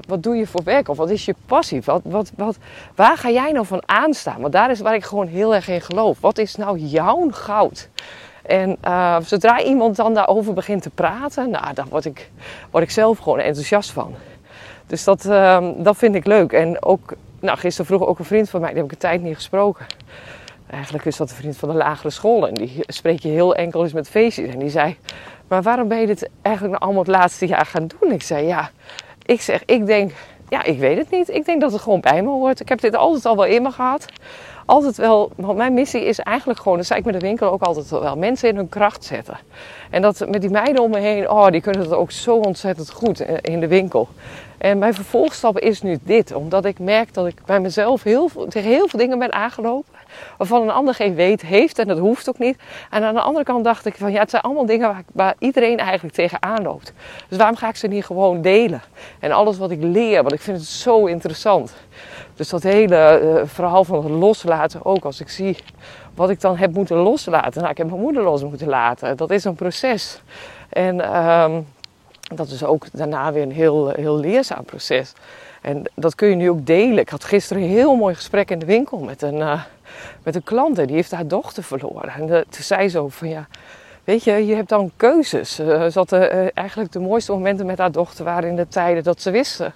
Wat 0.07 0.23
doe 0.23 0.35
je 0.35 0.47
voor 0.47 0.63
werk? 0.63 0.87
Of 0.87 0.97
wat 0.97 1.09
is 1.09 1.25
je 1.25 1.35
passie? 1.45 1.81
Wat, 1.85 2.01
wat, 2.03 2.31
wat, 2.35 2.57
waar 2.95 3.17
ga 3.17 3.29
jij 3.29 3.51
nou 3.51 3.65
van 3.65 3.83
aanstaan? 3.85 4.41
Want 4.41 4.53
daar 4.53 4.71
is 4.71 4.79
waar 4.79 4.95
ik 4.95 5.03
gewoon 5.03 5.27
heel 5.27 5.55
erg 5.55 5.67
in 5.67 5.81
geloof. 5.81 6.19
Wat 6.19 6.37
is 6.37 6.55
nou 6.55 6.77
jouw 6.77 7.27
goud? 7.31 7.89
En 8.49 8.77
uh, 8.85 9.17
zodra 9.21 9.61
iemand 9.61 9.95
dan 9.95 10.13
daarover 10.13 10.53
begint 10.53 10.81
te 10.81 10.89
praten, 10.89 11.49
nou, 11.49 11.73
dan 11.73 11.85
word 11.89 12.05
ik, 12.05 12.29
word 12.71 12.83
ik 12.83 12.89
zelf 12.89 13.17
gewoon 13.17 13.39
enthousiast 13.39 13.91
van. 13.91 14.15
Dus 14.87 15.03
dat, 15.03 15.25
uh, 15.25 15.69
dat 15.77 15.97
vind 15.97 16.15
ik 16.15 16.25
leuk. 16.25 16.51
En 16.51 16.83
ook, 16.83 17.13
nou, 17.39 17.57
gisteren 17.57 17.85
vroeg 17.85 18.07
ook 18.07 18.19
een 18.19 18.25
vriend 18.25 18.49
van 18.49 18.61
mij, 18.61 18.69
die 18.69 18.77
heb 18.77 18.85
ik 18.85 18.91
een 18.91 18.97
tijd 18.97 19.21
niet 19.21 19.35
gesproken. 19.35 19.85
Eigenlijk 20.69 21.05
is 21.05 21.17
dat 21.17 21.29
een 21.29 21.35
vriend 21.35 21.57
van 21.57 21.69
de 21.69 21.75
lagere 21.75 22.09
school 22.09 22.47
en 22.47 22.53
die 22.53 22.79
spreek 22.79 23.19
je 23.19 23.29
heel 23.29 23.55
enkel 23.55 23.83
eens 23.83 23.93
met 23.93 24.09
feestjes. 24.09 24.53
En 24.53 24.59
die 24.59 24.69
zei, 24.69 24.97
maar 25.47 25.61
waarom 25.61 25.87
ben 25.87 25.99
je 25.99 26.07
dit 26.07 26.29
eigenlijk 26.41 26.73
nou 26.73 26.85
allemaal 26.85 27.13
het 27.13 27.21
laatste 27.21 27.47
jaar 27.47 27.65
gaan 27.65 27.87
doen? 27.99 28.11
Ik 28.11 28.23
zei, 28.23 28.47
ja, 28.47 28.69
ik 29.25 29.41
zeg, 29.41 29.65
ik 29.65 29.85
denk, 29.85 30.11
ja, 30.49 30.63
ik 30.63 30.79
weet 30.79 30.97
het 30.97 31.09
niet. 31.09 31.29
Ik 31.29 31.45
denk 31.45 31.61
dat 31.61 31.71
het 31.71 31.81
gewoon 31.81 31.99
bij 31.99 32.21
me 32.21 32.29
hoort. 32.29 32.59
Ik 32.59 32.69
heb 32.69 32.81
dit 32.81 32.95
altijd 32.95 33.25
al 33.25 33.35
wel 33.35 33.45
in 33.45 33.61
me 33.61 33.71
gehad. 33.71 34.05
Altijd 34.65 34.97
wel, 34.97 35.31
want 35.35 35.57
mijn 35.57 35.73
missie 35.73 36.05
is 36.05 36.19
eigenlijk 36.19 36.59
gewoon, 36.59 36.77
dat 36.77 36.85
zei 36.85 36.99
ik 36.99 37.05
met 37.05 37.13
de 37.13 37.27
winkel 37.27 37.51
ook 37.51 37.61
altijd 37.61 37.89
wel, 37.89 38.17
mensen 38.17 38.49
in 38.49 38.55
hun 38.55 38.69
kracht 38.69 39.03
zetten. 39.03 39.37
En 39.89 40.01
dat 40.01 40.25
met 40.29 40.41
die 40.41 40.49
meiden 40.49 40.83
om 40.83 40.89
me 40.89 40.99
heen, 40.99 41.29
oh, 41.29 41.47
die 41.47 41.61
kunnen 41.61 41.81
het 41.81 41.93
ook 41.93 42.11
zo 42.11 42.35
ontzettend 42.35 42.91
goed 42.91 43.19
in 43.41 43.59
de 43.59 43.67
winkel. 43.67 44.07
En 44.57 44.77
mijn 44.77 44.93
vervolgstap 44.93 45.59
is 45.59 45.81
nu 45.81 45.99
dit, 46.03 46.33
omdat 46.33 46.65
ik 46.65 46.79
merk 46.79 47.13
dat 47.13 47.27
ik 47.27 47.41
bij 47.45 47.59
mezelf 47.59 48.03
heel, 48.03 48.29
tegen 48.49 48.69
heel 48.69 48.87
veel 48.87 48.99
dingen 48.99 49.19
ben 49.19 49.33
aangelopen 49.33 49.98
waarvan 50.37 50.61
een 50.61 50.69
ander 50.69 50.93
geen 50.93 51.15
weet 51.15 51.41
heeft 51.41 51.79
en 51.79 51.87
dat 51.87 51.97
hoeft 51.97 52.29
ook 52.29 52.39
niet. 52.39 52.57
En 52.89 53.03
aan 53.03 53.13
de 53.13 53.21
andere 53.21 53.45
kant 53.45 53.63
dacht 53.63 53.85
ik 53.85 53.95
van 53.95 54.11
ja, 54.11 54.19
het 54.19 54.29
zijn 54.29 54.41
allemaal 54.41 54.65
dingen 54.65 55.05
waar, 55.13 55.35
iedereen 55.39 55.77
eigenlijk 55.77 56.13
tegenaan 56.13 56.63
loopt. 56.63 56.93
Dus 57.27 57.37
waarom 57.37 57.55
ga 57.55 57.69
ik 57.69 57.75
ze 57.75 57.87
niet 57.87 58.05
gewoon 58.05 58.41
delen? 58.41 58.81
En 59.19 59.31
alles 59.31 59.57
wat 59.57 59.71
ik 59.71 59.81
leer, 59.81 60.21
want 60.21 60.33
ik 60.33 60.41
vind 60.41 60.57
het 60.57 60.67
zo 60.67 61.05
interessant. 61.05 61.73
Dus 62.35 62.49
dat 62.49 62.63
hele 62.63 63.21
uh, 63.23 63.41
verhaal 63.45 63.83
van 63.83 64.03
het 64.03 64.11
loslaten 64.11 64.85
ook, 64.85 65.05
als 65.05 65.19
ik 65.19 65.29
zie 65.29 65.57
wat 66.15 66.29
ik 66.29 66.41
dan 66.41 66.57
heb 66.57 66.73
moeten 66.73 66.97
loslaten. 66.97 67.59
Nou, 67.59 67.71
ik 67.71 67.77
heb 67.77 67.87
mijn 67.87 68.01
moeder 68.01 68.23
los 68.23 68.43
moeten 68.43 68.67
laten. 68.67 69.17
Dat 69.17 69.31
is 69.31 69.43
een 69.43 69.55
proces. 69.55 70.21
En 70.69 71.17
um, 71.17 71.67
dat 72.35 72.47
is 72.47 72.63
ook 72.63 72.85
daarna 72.91 73.31
weer 73.33 73.43
een 73.43 73.51
heel, 73.51 73.89
heel 73.89 74.17
leerzaam 74.17 74.63
proces. 74.63 75.13
En 75.61 75.83
dat 75.95 76.15
kun 76.15 76.29
je 76.29 76.35
nu 76.35 76.49
ook 76.49 76.65
delen. 76.65 76.97
Ik 76.97 77.09
had 77.09 77.23
gisteren 77.23 77.63
een 77.63 77.69
heel 77.69 77.95
mooi 77.95 78.15
gesprek 78.15 78.51
in 78.51 78.59
de 78.59 78.65
winkel 78.65 78.97
met 78.97 79.21
een, 79.21 79.35
uh, 79.35 79.61
met 80.23 80.35
een 80.35 80.43
klant. 80.43 80.77
En 80.77 80.85
die 80.85 80.95
heeft 80.95 81.11
haar 81.11 81.27
dochter 81.27 81.63
verloren. 81.63 82.13
En 82.13 82.25
de, 82.25 82.45
toen 82.49 82.63
zei 82.63 82.89
ze 82.89 83.05
van 83.09 83.29
ja, 83.29 83.47
weet 84.03 84.23
je, 84.23 84.45
je 84.45 84.55
hebt 84.55 84.69
dan 84.69 84.91
keuzes. 84.95 85.59
Uh, 85.59 85.85
ze 85.85 85.99
had, 85.99 86.11
uh, 86.11 86.57
eigenlijk 86.57 86.91
de 86.91 86.99
mooiste 86.99 87.31
momenten 87.31 87.65
met 87.65 87.77
haar 87.77 87.91
dochter 87.91 88.25
waren 88.25 88.49
in 88.49 88.55
de 88.55 88.67
tijden 88.67 89.03
dat 89.03 89.21
ze 89.21 89.31
wisten 89.31 89.73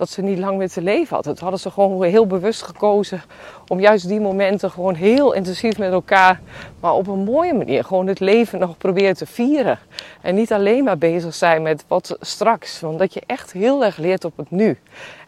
dat 0.00 0.08
ze 0.08 0.22
niet 0.22 0.38
lang 0.38 0.58
meer 0.58 0.68
te 0.68 0.82
leven 0.82 1.16
had. 1.16 1.24
Dat 1.24 1.38
hadden 1.38 1.60
ze 1.60 1.70
gewoon 1.70 2.02
heel 2.02 2.26
bewust 2.26 2.62
gekozen 2.62 3.22
om 3.68 3.80
juist 3.80 4.08
die 4.08 4.20
momenten 4.20 4.70
gewoon 4.70 4.94
heel 4.94 5.32
intensief 5.32 5.78
met 5.78 5.92
elkaar, 5.92 6.40
maar 6.80 6.92
op 6.92 7.06
een 7.06 7.24
mooie 7.24 7.54
manier, 7.54 7.84
gewoon 7.84 8.06
het 8.06 8.20
leven 8.20 8.58
nog 8.58 8.76
proberen 8.78 9.16
te 9.16 9.26
vieren. 9.26 9.78
En 10.20 10.34
niet 10.34 10.52
alleen 10.52 10.84
maar 10.84 10.98
bezig 10.98 11.34
zijn 11.34 11.62
met 11.62 11.84
wat 11.88 12.16
straks, 12.20 12.80
want 12.80 12.98
dat 12.98 13.14
je 13.14 13.22
echt 13.26 13.52
heel 13.52 13.84
erg 13.84 13.96
leert 13.96 14.24
op 14.24 14.36
het 14.36 14.50
nu. 14.50 14.78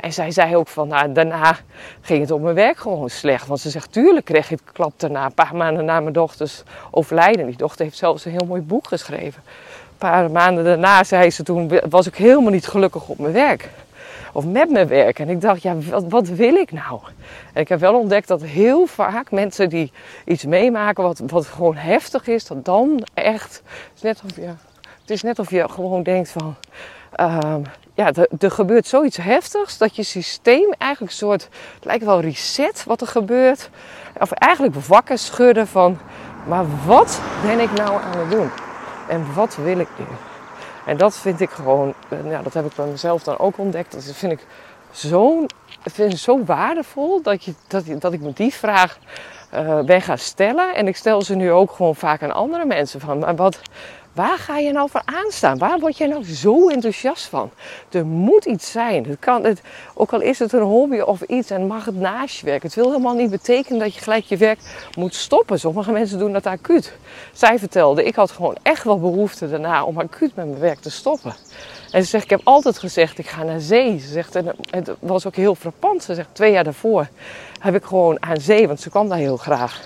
En 0.01 0.13
zij 0.13 0.31
zei 0.31 0.57
ook 0.57 0.69
van, 0.69 0.89
nou, 0.89 1.13
daarna 1.13 1.57
ging 2.01 2.21
het 2.21 2.31
op 2.31 2.41
mijn 2.41 2.55
werk 2.55 2.79
gewoon 2.79 3.11
slecht. 3.11 3.47
Want 3.47 3.61
ze 3.61 3.71
zegt, 3.71 3.93
tuurlijk 3.93 4.25
kreeg 4.25 4.49
het 4.49 4.63
klap 4.73 4.93
daarna, 4.97 5.25
een 5.25 5.35
paar 5.35 5.57
maanden 5.57 5.85
na 5.85 6.01
mijn 6.01 6.13
dochters 6.13 6.63
overlijden. 6.91 7.47
Die 7.47 7.57
dochter 7.57 7.85
heeft 7.85 7.97
zelfs 7.97 8.25
een 8.25 8.33
heel 8.33 8.47
mooi 8.47 8.61
boek 8.61 8.87
geschreven. 8.87 9.43
Een 9.47 10.09
paar 10.09 10.31
maanden 10.31 10.65
daarna 10.65 11.05
zei 11.05 11.31
ze, 11.31 11.43
toen 11.43 11.71
was 11.89 12.07
ik 12.07 12.15
helemaal 12.15 12.53
niet 12.53 12.67
gelukkig 12.67 13.09
op 13.09 13.19
mijn 13.19 13.33
werk 13.33 13.71
of 14.33 14.45
met 14.45 14.71
mijn 14.71 14.89
werk. 14.89 15.19
En 15.19 15.29
ik 15.29 15.41
dacht, 15.41 15.63
ja, 15.63 15.77
wat, 15.91 16.05
wat, 16.09 16.29
wil 16.29 16.55
ik 16.55 16.73
nou? 16.73 17.01
En 17.53 17.61
ik 17.61 17.69
heb 17.69 17.81
wel 17.81 17.99
ontdekt 17.99 18.29
dat 18.29 18.43
heel 18.43 18.87
vaak 18.87 19.31
mensen 19.31 19.69
die 19.69 19.93
iets 20.25 20.45
meemaken 20.45 21.03
wat, 21.03 21.23
wat 21.27 21.47
gewoon 21.47 21.77
heftig 21.77 22.27
is, 22.27 22.47
dat 22.47 22.65
dan 22.65 23.07
echt, 23.15 23.63
het 23.65 23.95
is 23.95 24.03
net 24.03 24.23
of 24.25 24.37
je, 24.37 24.47
het 25.01 25.11
is 25.11 25.23
net 25.23 25.39
of 25.39 25.51
je 25.51 25.69
gewoon 25.69 26.03
denkt 26.03 26.31
van, 26.31 26.55
uh, 27.21 27.55
ja, 27.95 28.11
er, 28.39 28.51
gebeurt 28.51 28.87
zoiets 28.87 29.17
heftigs 29.17 29.79
dat 29.79 29.97
je 29.97 30.03
systeem 30.03 30.73
eigenlijk 30.79 31.13
een 31.13 31.19
soort, 31.19 31.49
het 31.75 31.85
lijkt 31.85 32.05
wel 32.05 32.21
reset 32.21 32.85
wat 32.85 33.01
er 33.01 33.07
gebeurt. 33.07 33.71
Of 34.21 34.31
eigenlijk 34.33 34.75
wakker 34.75 35.19
schudden 35.19 35.67
van, 35.67 35.99
maar 36.47 36.65
wat 36.87 37.21
ben 37.43 37.61
ik 37.61 37.73
nou 37.73 38.03
aan 38.03 38.19
het 38.19 38.31
doen? 38.31 38.51
En 39.09 39.35
wat 39.35 39.57
wil 39.57 39.79
ik 39.79 39.89
nu? 39.99 40.05
En 40.87 40.97
dat 40.97 41.17
vind 41.17 41.41
ik 41.41 41.51
gewoon, 41.51 41.95
ja, 42.25 42.43
dat 42.43 42.55
heb 42.55 42.65
ik 42.65 42.75
bij 42.75 42.87
mezelf 42.87 43.23
dan 43.23 43.39
ook 43.39 43.59
ontdekt. 43.59 43.93
Dat 43.93 44.05
vind 44.05 44.33
ik 44.33 44.47
zo'n, 44.91 45.51
vind 45.83 46.13
het 46.13 46.21
zo 46.21 46.45
waardevol 46.45 47.23
dat, 47.23 47.45
je, 47.45 47.55
dat, 47.67 47.85
dat 47.99 48.13
ik 48.13 48.21
me 48.21 48.33
die 48.33 48.55
vraag 48.55 48.99
uh, 49.55 49.81
ben 49.81 50.03
gaan 50.03 50.19
stellen. 50.19 50.75
En 50.75 50.89
ik 50.89 50.97
stel 50.97 51.23
ze 51.23 51.35
nu 51.35 51.53
ook 51.53 51.73
gewoon 51.73 51.97
vaak 51.97 52.23
aan 52.23 52.33
andere 52.33 52.65
mensen 52.65 53.01
van, 53.01 53.19
maar 53.19 53.37
wat, 53.37 53.61
Waar 54.13 54.39
ga 54.39 54.59
je 54.59 54.73
nou 54.73 54.91
voor 54.91 55.03
aanstaan? 55.05 55.59
Waar 55.59 55.79
word 55.79 55.97
jij 55.97 56.07
nou 56.07 56.25
zo 56.25 56.69
enthousiast 56.69 57.25
van? 57.25 57.51
Er 57.91 58.07
moet 58.07 58.45
iets 58.45 58.71
zijn. 58.71 59.05
Het 59.05 59.19
kan, 59.19 59.45
het, 59.45 59.61
ook 59.95 60.13
al 60.13 60.21
is 60.21 60.39
het 60.39 60.53
een 60.53 60.61
hobby 60.61 60.99
of 60.99 61.23
iets 61.23 61.51
en 61.51 61.67
mag 61.67 61.85
het 61.85 61.97
naast 61.97 62.39
je 62.39 62.47
werk. 62.47 62.63
Het 62.63 62.75
wil 62.75 62.87
helemaal 62.87 63.15
niet 63.15 63.31
betekenen 63.31 63.79
dat 63.79 63.95
je 63.95 64.01
gelijk 64.01 64.25
je 64.25 64.37
werk 64.37 64.59
moet 64.97 65.15
stoppen. 65.15 65.59
Sommige 65.59 65.93
mensen 65.93 66.19
doen 66.19 66.33
dat 66.33 66.47
acuut. 66.47 66.93
Zij 67.33 67.59
vertelde, 67.59 68.05
ik 68.05 68.15
had 68.15 68.31
gewoon 68.31 68.57
echt 68.63 68.85
wel 68.85 69.01
behoefte 69.01 69.51
daarna 69.51 69.85
om 69.85 69.99
acuut 69.99 70.35
met 70.35 70.47
mijn 70.47 70.61
werk 70.61 70.81
te 70.81 70.91
stoppen. 70.91 71.35
En 71.91 72.03
ze 72.03 72.09
zegt, 72.09 72.25
ik 72.25 72.31
heb 72.31 72.41
altijd 72.45 72.79
gezegd, 72.79 73.19
ik 73.19 73.27
ga 73.27 73.43
naar 73.43 73.61
zee. 73.61 73.99
Ze 73.99 74.09
zegt, 74.09 74.37
en 74.37 74.55
het 74.71 74.91
was 74.99 75.27
ook 75.27 75.37
heel 75.37 75.55
frappant. 75.55 76.03
Ze 76.03 76.15
zegt, 76.15 76.29
twee 76.33 76.53
jaar 76.53 76.65
daarvoor 76.65 77.09
heb 77.59 77.75
ik 77.75 77.85
gewoon 77.85 78.23
aan 78.23 78.41
zee, 78.41 78.67
want 78.67 78.81
ze 78.81 78.91
kwam 78.91 79.09
daar 79.09 79.19
heel 79.19 79.37
graag 79.37 79.81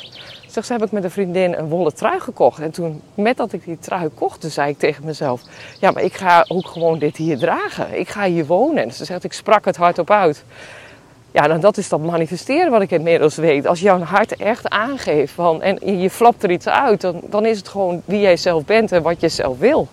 Straks 0.56 0.80
heb 0.80 0.88
ik 0.88 0.92
met 0.92 1.04
een 1.04 1.10
vriendin 1.10 1.54
een 1.54 1.68
wollen 1.68 1.94
trui 1.94 2.20
gekocht. 2.20 2.60
En 2.60 2.70
toen, 2.70 3.02
met 3.14 3.36
dat 3.36 3.52
ik 3.52 3.64
die 3.64 3.78
trui 3.78 4.08
kocht, 4.08 4.44
zei 4.48 4.70
ik 4.70 4.78
tegen 4.78 5.04
mezelf: 5.04 5.42
Ja, 5.80 5.90
maar 5.90 6.02
ik 6.02 6.14
ga 6.14 6.44
ook 6.48 6.66
gewoon 6.66 6.98
dit 6.98 7.16
hier 7.16 7.38
dragen. 7.38 7.98
Ik 7.98 8.08
ga 8.08 8.24
hier 8.24 8.46
wonen. 8.46 8.82
En 8.82 8.92
ze 8.92 9.04
zegt: 9.04 9.24
Ik 9.24 9.32
sprak 9.32 9.64
het 9.64 9.76
hardop 9.76 10.10
uit. 10.10 10.44
Ja, 11.30 11.46
nou, 11.46 11.60
dat 11.60 11.76
is 11.76 11.88
dat 11.88 12.00
manifesteren 12.00 12.70
wat 12.70 12.82
ik 12.82 12.90
inmiddels 12.90 13.36
weet. 13.36 13.66
Als 13.66 13.80
jouw 13.80 14.00
hart 14.00 14.36
echt 14.36 14.68
aangeeft 14.68 15.32
van, 15.32 15.62
en 15.62 16.00
je 16.00 16.10
flapt 16.10 16.42
er 16.42 16.50
iets 16.50 16.68
uit, 16.68 17.00
dan, 17.00 17.20
dan 17.24 17.46
is 17.46 17.58
het 17.58 17.68
gewoon 17.68 18.02
wie 18.04 18.20
jij 18.20 18.36
zelf 18.36 18.64
bent 18.64 18.92
en 18.92 19.02
wat 19.02 19.20
je 19.20 19.28
zelf 19.28 19.58
wil. 19.58 19.88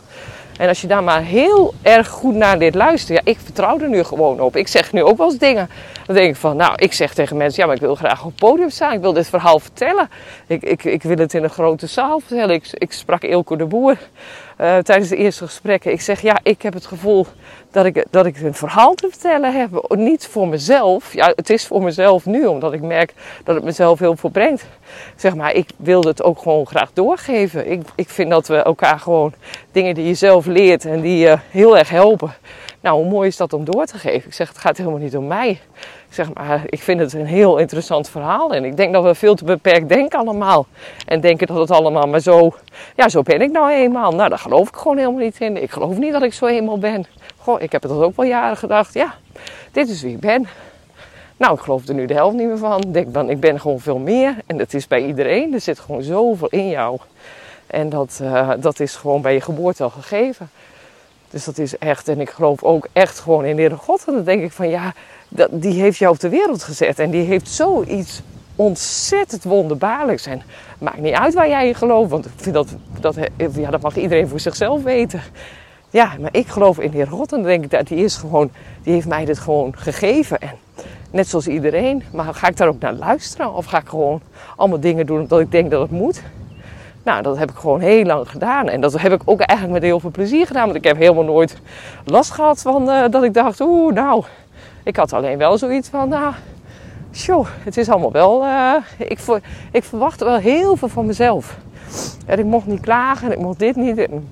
En 0.57 0.67
als 0.67 0.81
je 0.81 0.87
daar 0.87 1.03
maar 1.03 1.21
heel 1.21 1.73
erg 1.81 2.07
goed 2.07 2.35
naar 2.35 2.59
dit 2.59 2.75
luisteren, 2.75 3.21
ja, 3.25 3.31
ik 3.31 3.39
vertrouw 3.43 3.79
er 3.79 3.89
nu 3.89 4.03
gewoon 4.03 4.39
op. 4.39 4.55
Ik 4.55 4.67
zeg 4.67 4.91
nu 4.91 5.03
ook 5.03 5.17
wel 5.17 5.29
eens 5.29 5.37
dingen. 5.37 5.69
Dan 6.05 6.15
denk 6.15 6.29
ik 6.29 6.35
van, 6.35 6.55
nou, 6.55 6.73
ik 6.75 6.93
zeg 6.93 7.13
tegen 7.13 7.37
mensen, 7.37 7.61
ja, 7.61 7.67
maar 7.67 7.75
ik 7.75 7.81
wil 7.81 7.95
graag 7.95 8.19
op 8.23 8.31
het 8.31 8.39
podium 8.39 8.69
staan. 8.69 8.93
Ik 8.93 9.01
wil 9.01 9.13
dit 9.13 9.29
verhaal 9.29 9.59
vertellen. 9.59 10.09
Ik, 10.47 10.63
ik, 10.63 10.83
ik 10.83 11.03
wil 11.03 11.17
het 11.17 11.33
in 11.33 11.43
een 11.43 11.49
grote 11.49 11.87
zaal 11.87 12.19
vertellen. 12.19 12.55
Ik, 12.55 12.67
ik 12.71 12.91
sprak 12.91 13.23
Ilko 13.23 13.55
de 13.55 13.65
Boer 13.65 13.97
uh, 14.63 14.77
tijdens 14.77 15.09
de 15.09 15.15
eerste 15.15 15.45
gesprekken. 15.45 15.91
Ik 15.91 16.01
zeg, 16.01 16.21
ja, 16.21 16.39
ik 16.43 16.61
heb 16.61 16.73
het 16.73 16.85
gevoel 16.85 17.25
dat 17.71 17.85
ik, 17.85 18.05
dat 18.09 18.25
ik 18.25 18.41
een 18.41 18.53
verhaal 18.53 18.93
te 18.93 19.07
vertellen 19.09 19.59
heb. 19.59 19.95
Niet 19.95 20.27
voor 20.27 20.47
mezelf. 20.47 21.13
Ja, 21.13 21.33
het 21.35 21.49
is 21.49 21.67
voor 21.67 21.83
mezelf 21.83 22.25
nu, 22.25 22.45
omdat 22.45 22.73
ik 22.73 22.81
merk 22.81 23.13
dat 23.43 23.55
het 23.55 23.63
mezelf 23.63 23.99
heel 23.99 24.15
veel 24.15 24.29
brengt. 24.29 24.65
Zeg 25.15 25.35
maar, 25.35 25.53
ik 25.53 25.69
wilde 25.75 26.07
het 26.07 26.23
ook 26.23 26.39
gewoon 26.39 26.65
graag 26.65 26.89
doorgeven. 26.93 27.71
Ik, 27.71 27.81
ik 27.95 28.09
vind 28.09 28.29
dat 28.29 28.47
we 28.47 28.55
elkaar 28.55 28.99
gewoon 28.99 29.33
dingen 29.71 29.95
die 29.95 30.07
je 30.07 30.13
zelf 30.13 30.45
leert 30.45 30.85
en 30.85 31.01
die 31.01 31.17
je 31.17 31.37
heel 31.49 31.77
erg 31.77 31.89
helpen. 31.89 32.33
Nou, 32.79 33.01
hoe 33.01 33.09
mooi 33.09 33.27
is 33.27 33.37
dat 33.37 33.53
om 33.53 33.65
door 33.65 33.85
te 33.85 33.97
geven? 33.97 34.27
Ik 34.27 34.33
zeg, 34.33 34.47
het 34.47 34.57
gaat 34.57 34.77
helemaal 34.77 34.99
niet 34.99 35.17
om 35.17 35.27
mij. 35.27 35.59
Zeg 36.13 36.33
maar, 36.33 36.63
ik 36.65 36.81
vind 36.81 36.99
het 36.99 37.13
een 37.13 37.25
heel 37.25 37.57
interessant 37.57 38.09
verhaal. 38.09 38.53
En 38.53 38.65
ik 38.65 38.77
denk 38.77 38.93
dat 38.93 39.03
we 39.03 39.15
veel 39.15 39.35
te 39.35 39.43
beperkt 39.43 39.89
denken 39.89 40.19
allemaal. 40.19 40.65
En 41.05 41.21
denken 41.21 41.47
dat 41.47 41.57
het 41.57 41.71
allemaal 41.71 42.07
maar 42.07 42.19
zo, 42.19 42.53
ja, 42.95 43.09
zo 43.09 43.21
ben 43.21 43.41
ik 43.41 43.51
nou 43.51 43.71
eenmaal. 43.71 44.11
Nou, 44.11 44.29
daar 44.29 44.39
geloof 44.39 44.67
ik 44.67 44.75
gewoon 44.75 44.97
helemaal 44.97 45.19
niet 45.19 45.39
in. 45.39 45.61
Ik 45.61 45.71
geloof 45.71 45.97
niet 45.97 46.11
dat 46.11 46.23
ik 46.23 46.33
zo 46.33 46.45
eenmaal 46.45 46.77
ben. 46.77 47.05
Goh, 47.37 47.61
ik 47.61 47.71
heb 47.71 47.83
het 47.83 47.91
ook 47.91 48.15
wel 48.15 48.25
jaren 48.25 48.57
gedacht. 48.57 48.93
Ja, 48.93 49.13
dit 49.71 49.89
is 49.89 50.01
wie 50.01 50.13
ik 50.13 50.19
ben. 50.19 50.47
Nou, 51.37 51.53
ik 51.53 51.59
geloof 51.59 51.87
er 51.87 51.93
nu 51.93 52.05
de 52.05 52.13
helft 52.13 52.35
niet 52.35 52.47
meer 52.47 52.57
van. 52.57 52.81
Ik 52.81 52.93
denk 52.93 53.13
dan, 53.13 53.29
ik 53.29 53.39
ben 53.39 53.59
gewoon 53.59 53.79
veel 53.79 53.99
meer. 53.99 54.35
En 54.45 54.57
dat 54.57 54.73
is 54.73 54.87
bij 54.87 55.05
iedereen. 55.05 55.53
Er 55.53 55.61
zit 55.61 55.79
gewoon 55.79 56.01
zoveel 56.01 56.49
in 56.49 56.69
jou. 56.69 56.99
En 57.67 57.89
dat, 57.89 58.19
uh, 58.21 58.51
dat 58.59 58.79
is 58.79 58.95
gewoon 58.95 59.21
bij 59.21 59.33
je 59.33 59.41
geboorte 59.41 59.83
al 59.83 59.89
gegeven. 59.89 60.49
Dus 61.33 61.43
dat 61.43 61.57
is 61.57 61.77
echt, 61.77 62.07
en 62.07 62.19
ik 62.19 62.29
geloof 62.29 62.63
ook 62.63 62.87
echt 62.91 63.19
gewoon 63.19 63.45
in 63.45 63.55
de 63.55 63.61
Heere 63.61 63.75
God. 63.75 64.03
En 64.07 64.13
dan 64.13 64.23
denk 64.23 64.43
ik 64.43 64.51
van 64.51 64.69
ja, 64.69 64.93
die 65.49 65.81
heeft 65.81 65.97
jou 65.97 66.13
op 66.13 66.19
de 66.19 66.29
wereld 66.29 66.63
gezet. 66.63 66.99
En 66.99 67.09
die 67.09 67.23
heeft 67.23 67.49
zoiets 67.49 68.21
ontzettend 68.55 69.43
wonderbaarlijks. 69.43 70.25
En 70.25 70.41
maakt 70.77 70.97
niet 70.97 71.13
uit 71.13 71.33
waar 71.33 71.47
jij 71.47 71.67
in 71.67 71.75
gelooft. 71.75 72.09
Want 72.09 72.25
ik 72.25 72.31
vind 72.35 72.55
dat, 72.55 72.75
dat, 72.99 73.15
ja, 73.55 73.69
dat 73.69 73.81
mag 73.81 73.95
iedereen 73.95 74.27
voor 74.27 74.39
zichzelf 74.39 74.83
weten. 74.83 75.21
Ja, 75.89 76.15
maar 76.19 76.33
ik 76.33 76.47
geloof 76.47 76.79
in 76.79 76.91
de 76.91 76.97
Heer 76.97 77.07
God. 77.07 77.31
En 77.31 77.37
dan 77.37 77.47
denk 77.47 77.63
ik 77.63 77.69
dat 77.69 77.87
die 77.87 78.03
is 78.03 78.15
gewoon, 78.15 78.51
die 78.83 78.93
heeft 78.93 79.07
mij 79.07 79.25
dit 79.25 79.39
gewoon 79.39 79.73
gegeven. 79.77 80.39
En 80.39 80.55
net 81.11 81.27
zoals 81.27 81.47
iedereen. 81.47 82.03
Maar 82.11 82.33
ga 82.33 82.47
ik 82.47 82.57
daar 82.57 82.67
ook 82.67 82.79
naar 82.79 82.93
luisteren? 82.93 83.53
Of 83.53 83.65
ga 83.65 83.77
ik 83.77 83.87
gewoon 83.87 84.21
allemaal 84.55 84.79
dingen 84.79 85.05
doen 85.05 85.19
omdat 85.19 85.39
ik 85.39 85.51
denk 85.51 85.71
dat 85.71 85.81
het 85.81 85.91
moet? 85.91 86.21
Nou, 87.03 87.21
dat 87.21 87.37
heb 87.37 87.49
ik 87.49 87.57
gewoon 87.57 87.79
heel 87.79 88.03
lang 88.03 88.29
gedaan. 88.29 88.69
En 88.69 88.81
dat 88.81 89.01
heb 89.01 89.11
ik 89.13 89.21
ook 89.25 89.39
eigenlijk 89.39 89.79
met 89.79 89.89
heel 89.89 89.99
veel 89.99 90.11
plezier 90.11 90.47
gedaan. 90.47 90.65
Want 90.65 90.75
ik 90.75 90.83
heb 90.83 90.97
helemaal 90.97 91.23
nooit 91.23 91.57
last 92.05 92.31
gehad 92.31 92.61
van 92.61 92.89
uh, 92.89 93.03
dat 93.09 93.23
ik 93.23 93.33
dacht, 93.33 93.61
oeh, 93.61 93.93
nou. 93.93 94.23
Ik 94.83 94.95
had 94.95 95.13
alleen 95.13 95.37
wel 95.37 95.57
zoiets 95.57 95.89
van, 95.89 96.09
nou, 96.09 96.33
show, 97.13 97.45
het 97.63 97.77
is 97.77 97.89
allemaal 97.89 98.11
wel. 98.11 98.45
Uh, 98.45 98.75
ik, 98.97 99.19
ik 99.71 99.83
verwachtte 99.83 100.25
wel 100.25 100.37
heel 100.37 100.75
veel 100.75 100.87
van 100.87 101.05
mezelf. 101.05 101.57
En 102.25 102.39
ik 102.39 102.45
mocht 102.45 102.65
niet 102.65 102.79
klagen, 102.79 103.31
ik 103.31 103.39
mocht 103.39 103.59
dit 103.59 103.75
niet. 103.75 103.97
En 103.97 104.29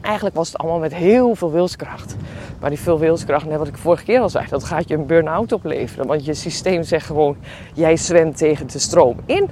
eigenlijk 0.00 0.36
was 0.36 0.48
het 0.48 0.58
allemaal 0.58 0.78
met 0.78 0.94
heel 0.94 1.34
veel 1.34 1.50
wilskracht. 1.50 2.16
Maar 2.60 2.70
die 2.70 2.78
veel 2.78 2.98
wilskracht, 2.98 3.46
net 3.46 3.58
wat 3.58 3.68
ik 3.68 3.76
vorige 3.76 4.04
keer 4.04 4.20
al 4.20 4.28
zei, 4.28 4.46
dat 4.48 4.64
gaat 4.64 4.88
je 4.88 4.94
een 4.94 5.06
burn-out 5.06 5.52
opleveren. 5.52 6.06
Want 6.06 6.24
je 6.24 6.34
systeem 6.34 6.82
zegt 6.82 7.06
gewoon, 7.06 7.36
jij 7.74 7.96
zwemt 7.96 8.36
tegen 8.36 8.66
de 8.66 8.78
stroom 8.78 9.16
in 9.26 9.48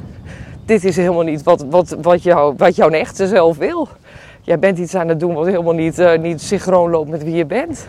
dit 0.68 0.84
is 0.84 0.96
helemaal 0.96 1.22
niet 1.22 1.42
wat, 1.42 1.64
wat, 1.70 1.96
wat, 2.00 2.22
jou, 2.22 2.54
wat 2.56 2.76
jouw 2.76 2.90
echte 2.90 3.26
zelf 3.26 3.56
wil. 3.56 3.88
Jij 4.40 4.58
bent 4.58 4.78
iets 4.78 4.94
aan 4.94 5.08
het 5.08 5.20
doen 5.20 5.34
wat 5.34 5.46
helemaal 5.46 5.72
niet, 5.72 5.98
uh, 5.98 6.18
niet 6.18 6.40
synchroon 6.40 6.90
loopt 6.90 7.10
met 7.10 7.24
wie 7.24 7.34
je 7.34 7.46
bent. 7.46 7.86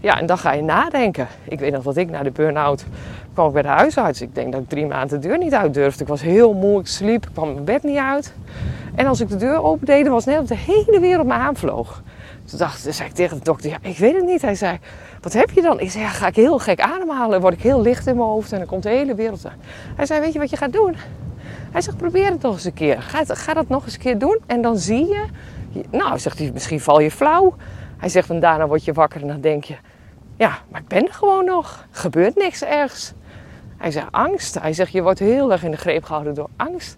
Ja, 0.00 0.20
en 0.20 0.26
dan 0.26 0.38
ga 0.38 0.52
je 0.52 0.62
nadenken. 0.62 1.28
Ik 1.44 1.60
weet 1.60 1.72
nog 1.72 1.82
dat 1.82 1.96
ik 1.96 2.10
na 2.10 2.22
de 2.22 2.30
burn-out 2.30 2.84
kwam 3.32 3.46
ik 3.46 3.52
bij 3.52 3.62
de 3.62 3.68
huisarts. 3.68 4.20
Ik 4.20 4.34
denk 4.34 4.52
dat 4.52 4.60
ik 4.60 4.68
drie 4.68 4.86
maanden 4.86 5.20
de 5.20 5.28
deur 5.28 5.38
niet 5.38 5.54
uit 5.54 5.74
durfde. 5.74 6.02
Ik 6.02 6.08
was 6.08 6.22
heel 6.22 6.52
moe, 6.52 6.80
ik 6.80 6.86
sliep, 6.86 7.26
ik 7.26 7.32
kwam 7.32 7.52
mijn 7.52 7.64
bed 7.64 7.82
niet 7.82 7.98
uit. 7.98 8.34
En 8.94 9.06
als 9.06 9.20
ik 9.20 9.28
de 9.28 9.36
deur 9.36 9.62
opende, 9.62 10.10
was 10.10 10.24
net 10.24 10.38
of 10.40 10.46
de 10.46 10.56
hele 10.56 11.00
wereld 11.00 11.26
me 11.26 11.32
aanvloog. 11.32 12.02
Toen, 12.44 12.58
dacht, 12.58 12.86
zei 12.90 13.08
ik 13.08 13.14
tegen 13.14 13.38
de 13.38 13.44
dokter, 13.44 13.70
ja, 13.70 13.76
ik 13.82 13.98
weet 13.98 14.14
het 14.14 14.24
niet. 14.24 14.42
Hij 14.42 14.54
zei, 14.54 14.78
wat 15.20 15.32
heb 15.32 15.50
je 15.50 15.62
dan? 15.62 15.80
Ik 15.80 15.90
zei, 15.90 16.04
ga 16.04 16.26
ik 16.26 16.36
heel 16.36 16.58
gek 16.58 16.80
ademhalen, 16.80 17.40
word 17.40 17.54
ik 17.54 17.62
heel 17.62 17.82
licht 17.82 18.06
in 18.06 18.16
mijn 18.16 18.28
hoofd 18.28 18.52
en 18.52 18.58
dan 18.58 18.66
komt 18.66 18.82
de 18.82 18.88
hele 18.88 19.14
wereld 19.14 19.46
aan. 19.46 19.58
Hij 19.96 20.06
zei, 20.06 20.20
weet 20.20 20.32
je 20.32 20.38
wat 20.38 20.50
je 20.50 20.56
gaat 20.56 20.72
doen? 20.72 20.96
Hij 21.70 21.80
zegt, 21.80 21.96
probeer 21.96 22.30
het 22.30 22.42
nog 22.42 22.54
eens 22.54 22.64
een 22.64 22.72
keer. 22.72 23.02
Ga, 23.02 23.54
dat 23.54 23.68
nog 23.68 23.84
eens 23.84 23.94
een 23.94 24.00
keer 24.00 24.18
doen 24.18 24.38
en 24.46 24.62
dan 24.62 24.78
zie 24.78 25.06
je... 25.06 25.24
Nou, 25.90 26.18
zegt 26.18 26.38
hij, 26.38 26.50
misschien 26.52 26.80
val 26.80 27.00
je 27.00 27.10
flauw. 27.10 27.54
Hij 27.96 28.08
zegt, 28.08 28.30
en 28.30 28.40
daarna 28.40 28.66
word 28.66 28.84
je 28.84 28.92
wakker 28.92 29.20
en 29.20 29.26
dan 29.26 29.40
denk 29.40 29.64
je... 29.64 29.76
Ja, 30.36 30.58
maar 30.68 30.80
ik 30.80 30.88
ben 30.88 31.06
er 31.06 31.14
gewoon 31.14 31.44
nog. 31.44 31.86
Gebeurt 31.90 32.36
niks 32.36 32.64
ergs. 32.64 33.12
Hij 33.76 33.90
zegt, 33.90 34.06
angst. 34.10 34.60
Hij 34.60 34.72
zegt, 34.72 34.92
je 34.92 35.02
wordt 35.02 35.18
heel 35.18 35.52
erg 35.52 35.62
in 35.64 35.70
de 35.70 35.76
greep 35.76 36.04
gehouden 36.04 36.34
door 36.34 36.48
angst. 36.56 36.96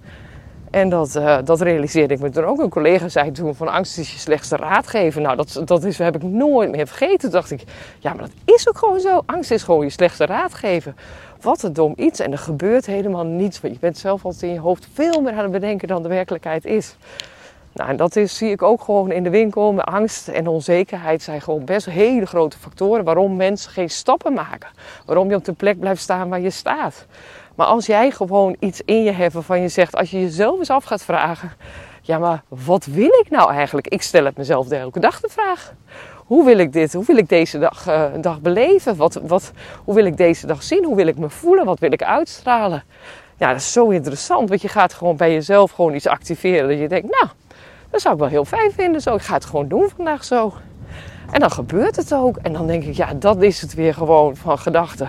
En 0.70 0.88
dat, 0.88 1.16
uh, 1.16 1.38
dat 1.44 1.60
realiseerde 1.60 2.14
ik 2.14 2.20
me 2.20 2.30
toen 2.30 2.44
ook. 2.44 2.60
Een 2.60 2.68
collega 2.68 3.08
zei 3.08 3.30
toen 3.30 3.54
van 3.54 3.68
angst 3.68 3.98
is 3.98 4.12
je 4.12 4.18
slechtste 4.18 4.56
raadgever. 4.56 5.20
Nou, 5.20 5.36
dat, 5.36 5.62
dat 5.64 5.84
is, 5.84 5.98
heb 5.98 6.16
ik 6.16 6.22
nooit 6.22 6.70
meer 6.70 6.86
vergeten. 6.86 7.18
Toen 7.18 7.30
dacht 7.30 7.50
ik, 7.50 7.62
ja, 7.98 8.14
maar 8.14 8.22
dat 8.22 8.56
is 8.56 8.68
ook 8.68 8.78
gewoon 8.78 9.00
zo. 9.00 9.22
Angst 9.26 9.50
is 9.50 9.62
gewoon 9.62 9.84
je 9.84 9.90
slechtste 9.90 10.26
raadgever. 10.26 10.94
Wat 11.42 11.62
een 11.62 11.72
dom 11.72 11.92
iets. 11.96 12.20
En 12.20 12.32
er 12.32 12.38
gebeurt 12.38 12.86
helemaal 12.86 13.24
niets. 13.24 13.60
Want 13.60 13.74
je 13.74 13.80
bent 13.80 13.98
zelf 13.98 14.24
altijd 14.24 14.42
in 14.42 14.52
je 14.52 14.60
hoofd 14.60 14.88
veel 14.92 15.20
meer 15.20 15.32
aan 15.32 15.42
het 15.42 15.52
bedenken 15.52 15.88
dan 15.88 16.02
de 16.02 16.08
werkelijkheid 16.08 16.64
is. 16.64 16.96
Nou, 17.72 17.90
en 17.90 17.96
dat 17.96 18.16
is, 18.16 18.36
zie 18.36 18.50
ik 18.50 18.62
ook 18.62 18.82
gewoon 18.82 19.10
in 19.10 19.22
de 19.22 19.30
winkel. 19.30 19.72
Met 19.72 19.84
angst 19.84 20.28
en 20.28 20.46
onzekerheid 20.46 21.22
zijn 21.22 21.40
gewoon 21.40 21.64
best 21.64 21.86
hele 21.86 22.26
grote 22.26 22.58
factoren 22.58 23.04
waarom 23.04 23.36
mensen 23.36 23.70
geen 23.70 23.90
stappen 23.90 24.32
maken. 24.32 24.68
Waarom 25.06 25.28
je 25.28 25.36
op 25.36 25.44
de 25.44 25.52
plek 25.52 25.78
blijft 25.78 26.02
staan 26.02 26.28
waar 26.28 26.40
je 26.40 26.50
staat. 26.50 27.06
Maar 27.54 27.66
als 27.66 27.86
jij 27.86 28.10
gewoon 28.10 28.56
iets 28.58 28.80
in 28.84 29.02
je 29.02 29.12
hebt 29.12 29.32
waarvan 29.32 29.60
je 29.60 29.68
zegt, 29.68 29.96
als 29.96 30.10
je 30.10 30.20
jezelf 30.20 30.58
eens 30.58 30.70
af 30.70 30.84
gaat 30.84 31.02
vragen. 31.02 31.52
Ja, 32.02 32.18
maar 32.18 32.42
wat 32.48 32.84
wil 32.84 33.20
ik 33.24 33.30
nou 33.30 33.52
eigenlijk? 33.52 33.88
Ik 33.88 34.02
stel 34.02 34.24
het 34.24 34.36
mezelf 34.36 34.66
de 34.66 34.76
hele 34.76 34.90
dag 35.00 35.20
de 35.20 35.28
vraag. 35.28 35.74
Hoe 36.32 36.44
wil 36.44 36.58
ik 36.58 36.72
dit? 36.72 36.92
Hoe 36.92 37.04
wil 37.04 37.16
ik 37.16 37.28
deze 37.28 37.58
dag, 37.58 37.88
uh, 37.88 38.04
dag 38.20 38.40
beleven? 38.40 38.96
Wat, 38.96 39.20
wat, 39.22 39.52
hoe 39.84 39.94
wil 39.94 40.04
ik 40.04 40.16
deze 40.16 40.46
dag 40.46 40.62
zien? 40.62 40.84
Hoe 40.84 40.96
wil 40.96 41.06
ik 41.06 41.18
me 41.18 41.30
voelen? 41.30 41.64
Wat 41.64 41.78
wil 41.78 41.92
ik 41.92 42.02
uitstralen? 42.02 42.82
Ja, 43.36 43.48
dat 43.48 43.60
is 43.60 43.72
zo 43.72 43.88
interessant. 43.88 44.48
Want 44.48 44.62
je 44.62 44.68
gaat 44.68 44.92
gewoon 44.92 45.16
bij 45.16 45.32
jezelf 45.32 45.70
gewoon 45.70 45.94
iets 45.94 46.06
activeren. 46.06 46.68
Dat 46.68 46.78
je 46.78 46.88
denkt, 46.88 47.10
nou, 47.10 47.26
dat 47.90 48.00
zou 48.00 48.14
ik 48.14 48.20
wel 48.20 48.28
heel 48.28 48.44
fijn 48.44 48.72
vinden. 48.72 49.00
Zo, 49.00 49.14
ik 49.14 49.22
ga 49.22 49.34
het 49.34 49.44
gewoon 49.44 49.68
doen 49.68 49.88
vandaag 49.96 50.24
zo. 50.24 50.52
En 51.30 51.40
dan 51.40 51.50
gebeurt 51.50 51.96
het 51.96 52.14
ook. 52.14 52.36
En 52.36 52.52
dan 52.52 52.66
denk 52.66 52.84
ik, 52.84 52.94
ja, 52.94 53.14
dat 53.14 53.42
is 53.42 53.60
het 53.60 53.74
weer 53.74 53.94
gewoon 53.94 54.36
van 54.36 54.58
gedachten. 54.58 55.08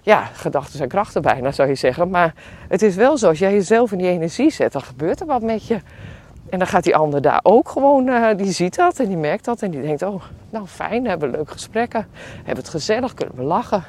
Ja, 0.00 0.24
gedachten 0.24 0.76
zijn 0.76 0.88
krachten 0.88 1.22
bijna, 1.22 1.52
zou 1.52 1.68
je 1.68 1.74
zeggen. 1.74 2.10
Maar 2.10 2.34
het 2.68 2.82
is 2.82 2.94
wel 2.94 3.18
zo, 3.18 3.28
als 3.28 3.38
jij 3.38 3.52
jezelf 3.52 3.92
in 3.92 3.98
die 3.98 4.08
energie 4.08 4.50
zet, 4.50 4.72
dan 4.72 4.82
gebeurt 4.82 5.20
er 5.20 5.26
wat 5.26 5.42
met 5.42 5.66
je. 5.66 5.80
En 6.50 6.58
dan 6.58 6.66
gaat 6.66 6.84
die 6.84 6.96
ander 6.96 7.22
daar 7.22 7.40
ook 7.42 7.68
gewoon, 7.68 8.08
uh, 8.08 8.28
die 8.36 8.52
ziet 8.52 8.76
dat 8.76 8.98
en 8.98 9.08
die 9.08 9.16
merkt 9.16 9.44
dat. 9.44 9.62
En 9.62 9.70
die 9.70 9.82
denkt, 9.82 10.02
oh, 10.02 10.22
nou 10.50 10.66
fijn, 10.66 11.06
hebben 11.06 11.30
we 11.30 11.36
leuke 11.36 11.52
gesprekken. 11.52 12.06
Hebben 12.36 12.64
het 12.64 12.68
gezellig, 12.68 13.14
kunnen 13.14 13.36
we 13.36 13.42
lachen. 13.42 13.84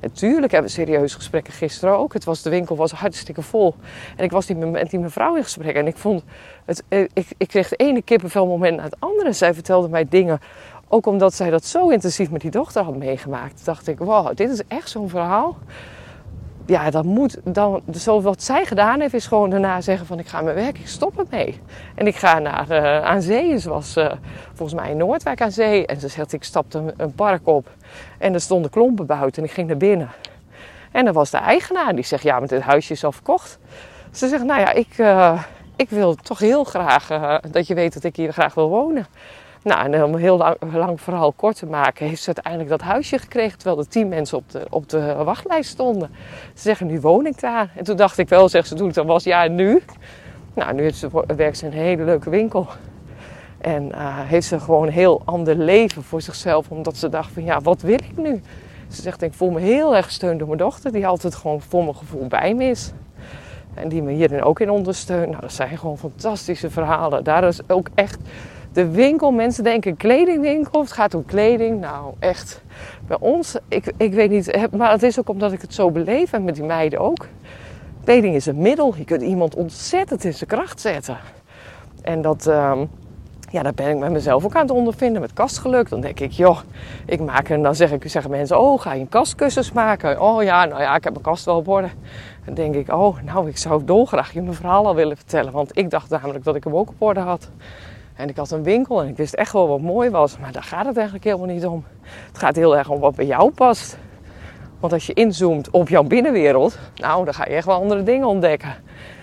En 0.00 0.12
tuurlijk 0.12 0.52
hebben 0.52 0.70
we 0.70 0.76
serieuze 0.76 1.14
gesprekken 1.14 1.52
gisteren 1.52 1.98
ook. 1.98 2.12
Het 2.12 2.24
was, 2.24 2.42
de 2.42 2.50
winkel 2.50 2.76
was 2.76 2.92
hartstikke 2.92 3.42
vol. 3.42 3.74
En 4.16 4.24
ik 4.24 4.30
was 4.30 4.46
die, 4.46 4.56
met 4.56 4.90
die 4.90 5.00
mevrouw 5.00 5.36
in 5.36 5.42
gesprek. 5.42 5.74
En 5.74 5.86
ik 5.86 5.96
vond, 5.96 6.22
het, 6.64 6.82
eh, 6.88 7.00
ik, 7.12 7.26
ik 7.36 7.48
kreeg 7.48 7.68
de 7.68 7.76
ene 7.76 8.02
kippenvel 8.02 8.46
moment 8.46 8.76
na 8.76 8.82
het 8.82 8.96
andere. 8.98 9.32
Zij 9.32 9.54
vertelde 9.54 9.88
mij 9.88 10.06
dingen 10.08 10.40
ook 10.88 11.06
omdat 11.06 11.34
zij 11.34 11.50
dat 11.50 11.64
zo 11.64 11.88
intensief 11.88 12.30
met 12.30 12.40
die 12.40 12.50
dochter 12.50 12.82
had 12.82 12.96
meegemaakt, 12.96 13.64
dacht 13.64 13.88
ik: 13.88 13.98
wow, 13.98 14.36
dit 14.36 14.50
is 14.50 14.62
echt 14.68 14.90
zo'n 14.90 15.08
verhaal. 15.08 15.56
Ja, 16.72 16.90
dat 16.90 17.04
moet 17.04 17.38
dan. 17.44 17.82
Zo 17.94 18.20
wat 18.20 18.42
zij 18.42 18.64
gedaan 18.64 19.00
heeft, 19.00 19.14
is 19.14 19.26
gewoon 19.26 19.50
daarna 19.50 19.80
zeggen: 19.80 20.06
van 20.06 20.18
ik 20.18 20.26
ga 20.26 20.40
mijn 20.40 20.56
werk, 20.56 20.78
ik 20.78 20.88
stop 20.88 21.18
ermee. 21.18 21.60
En 21.94 22.06
ik 22.06 22.16
ga 22.16 22.38
naar 22.38 22.70
uh, 22.70 23.04
aan 23.04 23.22
zee. 23.22 23.58
Ze 23.58 23.68
was 23.68 23.96
uh, 23.96 24.12
volgens 24.52 24.80
mij 24.80 24.90
in 24.90 24.96
Noordwijk 24.96 25.40
aan 25.40 25.52
zee. 25.52 25.86
En 25.86 26.00
ze 26.00 26.08
zegt: 26.08 26.32
ik 26.32 26.44
stapte 26.44 26.94
een, 26.96 27.14
park 27.14 27.46
op. 27.46 27.70
En 28.18 28.34
er 28.34 28.40
stonden 28.40 28.70
klompen 28.70 29.06
buiten. 29.06 29.42
En 29.42 29.48
ik 29.48 29.54
ging 29.54 29.68
naar 29.68 29.76
binnen. 29.76 30.10
En 30.92 31.04
dan 31.04 31.14
was 31.14 31.30
de 31.30 31.36
eigenaar 31.36 31.94
die 31.94 32.04
zegt: 32.04 32.22
ja, 32.22 32.38
maar 32.38 32.48
dit 32.48 32.62
huisje 32.62 32.92
is 32.92 33.04
al 33.04 33.12
verkocht. 33.12 33.58
Ze 34.10 34.28
zegt: 34.28 34.44
nou 34.44 34.60
ja, 34.60 34.72
ik, 34.72 34.98
uh, 34.98 35.42
ik 35.76 35.90
wil 35.90 36.14
toch 36.14 36.38
heel 36.38 36.64
graag 36.64 37.06
dat 37.50 37.66
je 37.66 37.74
weet 37.74 37.92
dat 37.94 38.04
ik 38.04 38.16
hier 38.16 38.32
graag 38.32 38.54
wil 38.54 38.68
wonen. 38.68 39.06
Nou, 39.64 40.02
om 40.02 40.14
een 40.14 40.20
heel 40.20 40.36
lang, 40.36 40.56
lang, 40.72 41.00
verhaal 41.00 41.32
kort 41.32 41.56
te 41.56 41.66
maken, 41.66 42.06
heeft 42.06 42.22
ze 42.22 42.26
uiteindelijk 42.26 42.70
dat 42.70 42.80
huisje 42.80 43.18
gekregen. 43.18 43.58
Terwijl 43.58 43.78
er 43.78 43.88
tien 43.88 44.08
mensen 44.08 44.38
op 44.38 44.50
de, 44.50 44.66
op 44.70 44.88
de 44.88 45.14
wachtlijst 45.24 45.70
stonden. 45.70 46.10
Ze 46.54 46.62
zeggen, 46.62 46.86
nu 46.86 47.00
woon 47.00 47.26
ik 47.26 47.40
daar. 47.40 47.70
En 47.76 47.84
toen 47.84 47.96
dacht 47.96 48.18
ik 48.18 48.28
wel, 48.28 48.48
zegt 48.48 48.68
ze, 48.68 48.74
toen 48.74 48.90
dan 48.92 49.06
was, 49.06 49.24
ja, 49.24 49.48
nu? 49.48 49.82
Nou, 50.54 50.74
nu 50.74 50.90
ze, 50.90 51.08
werkt 51.36 51.58
ze 51.58 51.66
in 51.66 51.72
een 51.72 51.78
hele 51.78 52.04
leuke 52.04 52.30
winkel. 52.30 52.68
En 53.58 53.88
uh, 53.88 54.18
heeft 54.20 54.46
ze 54.46 54.60
gewoon 54.60 54.86
een 54.86 54.92
heel 54.92 55.22
ander 55.24 55.56
leven 55.56 56.02
voor 56.02 56.22
zichzelf. 56.22 56.70
Omdat 56.70 56.96
ze 56.96 57.08
dacht 57.08 57.32
van, 57.32 57.44
ja, 57.44 57.60
wat 57.60 57.80
wil 57.80 57.94
ik 57.94 58.16
nu? 58.16 58.42
Ze 58.88 59.02
zegt, 59.02 59.22
ik 59.22 59.32
voel 59.32 59.50
me 59.50 59.60
heel 59.60 59.96
erg 59.96 60.06
gesteund 60.06 60.38
door 60.38 60.48
mijn 60.48 60.60
dochter. 60.60 60.92
Die 60.92 61.06
altijd 61.06 61.34
gewoon 61.34 61.60
voor 61.60 61.82
mijn 61.82 61.96
gevoel 61.96 62.26
bij 62.26 62.54
me 62.54 62.64
is. 62.64 62.92
En 63.74 63.88
die 63.88 64.02
me 64.02 64.12
hierin 64.12 64.42
ook 64.42 64.60
in 64.60 64.70
ondersteunt. 64.70 65.28
Nou, 65.28 65.40
dat 65.40 65.52
zijn 65.52 65.78
gewoon 65.78 65.98
fantastische 65.98 66.70
verhalen. 66.70 67.24
Daar 67.24 67.44
is 67.44 67.68
ook 67.68 67.88
echt 67.94 68.18
de 68.72 68.90
winkel. 68.90 69.30
Mensen 69.30 69.64
denken 69.64 69.96
kledingwinkel. 69.96 70.80
Het 70.80 70.92
gaat 70.92 71.14
om 71.14 71.24
kleding. 71.24 71.80
Nou, 71.80 72.14
echt. 72.18 72.62
Bij 73.06 73.16
ons, 73.20 73.56
ik, 73.68 73.92
ik 73.96 74.12
weet 74.12 74.30
niet. 74.30 74.68
Maar 74.76 74.90
het 74.90 75.02
is 75.02 75.18
ook 75.18 75.28
omdat 75.28 75.52
ik 75.52 75.60
het 75.60 75.74
zo 75.74 75.90
beleef. 75.90 76.32
En 76.32 76.44
met 76.44 76.54
die 76.54 76.64
meiden 76.64 76.98
ook. 76.98 77.26
Kleding 78.04 78.34
is 78.34 78.46
een 78.46 78.58
middel. 78.58 78.94
Je 78.96 79.04
kunt 79.04 79.22
iemand 79.22 79.54
ontzettend 79.54 80.24
in 80.24 80.34
zijn 80.34 80.50
kracht 80.50 80.80
zetten. 80.80 81.18
En 82.02 82.22
dat, 82.22 82.46
um, 82.46 82.88
ja, 83.50 83.62
dat 83.62 83.74
ben 83.74 83.88
ik 83.88 83.98
met 83.98 84.10
mezelf 84.10 84.44
ook 84.44 84.54
aan 84.54 84.62
het 84.62 84.70
ondervinden. 84.70 85.20
Met 85.20 85.32
kastgeluk. 85.32 85.88
Dan 85.88 86.00
denk 86.00 86.20
ik, 86.20 86.30
joh, 86.30 86.58
ik 87.06 87.20
maak 87.20 87.48
en 87.48 87.62
dan 87.62 87.74
zeg 87.74 87.92
ik, 87.92 88.10
zeggen 88.10 88.30
mensen, 88.30 88.60
oh, 88.60 88.80
ga 88.80 88.92
je 88.92 89.00
een 89.00 89.08
kastkussens 89.08 89.72
maken? 89.72 90.20
Oh 90.20 90.42
ja, 90.42 90.64
nou 90.64 90.80
ja, 90.80 90.96
ik 90.96 91.04
heb 91.04 91.12
mijn 91.12 91.24
kast 91.24 91.44
wel 91.44 91.56
op 91.56 91.68
orde. 91.68 91.88
Dan 92.44 92.54
denk 92.54 92.74
ik, 92.74 92.92
oh, 92.92 93.16
nou, 93.24 93.48
ik 93.48 93.56
zou 93.56 93.84
dolgraag 93.84 94.32
je 94.32 94.42
mijn 94.42 94.54
verhaal 94.54 94.86
al 94.86 94.94
willen 94.94 95.16
vertellen. 95.16 95.52
Want 95.52 95.78
ik 95.78 95.90
dacht 95.90 96.10
namelijk 96.10 96.44
dat 96.44 96.54
ik 96.54 96.64
hem 96.64 96.76
ook 96.76 96.88
op 96.88 97.02
orde 97.02 97.20
had. 97.20 97.50
En 98.22 98.28
ik 98.28 98.36
had 98.36 98.50
een 98.50 98.62
winkel 98.62 99.02
en 99.02 99.08
ik 99.08 99.16
wist 99.16 99.34
echt 99.34 99.52
wel 99.52 99.68
wat 99.68 99.80
mooi 99.80 100.10
was. 100.10 100.38
Maar 100.38 100.52
daar 100.52 100.62
gaat 100.62 100.86
het 100.86 100.94
eigenlijk 100.96 101.24
helemaal 101.24 101.46
niet 101.46 101.66
om. 101.66 101.84
Het 102.02 102.38
gaat 102.38 102.56
heel 102.56 102.76
erg 102.76 102.88
om 102.88 103.00
wat 103.00 103.14
bij 103.14 103.26
jou 103.26 103.50
past. 103.50 103.98
Want 104.80 104.92
als 104.92 105.06
je 105.06 105.12
inzoomt 105.12 105.70
op 105.70 105.88
jouw 105.88 106.02
binnenwereld, 106.02 106.78
nou, 106.94 107.24
dan 107.24 107.34
ga 107.34 107.44
je 107.48 107.54
echt 107.54 107.66
wel 107.66 107.80
andere 107.80 108.02
dingen 108.02 108.26
ontdekken. 108.26 108.74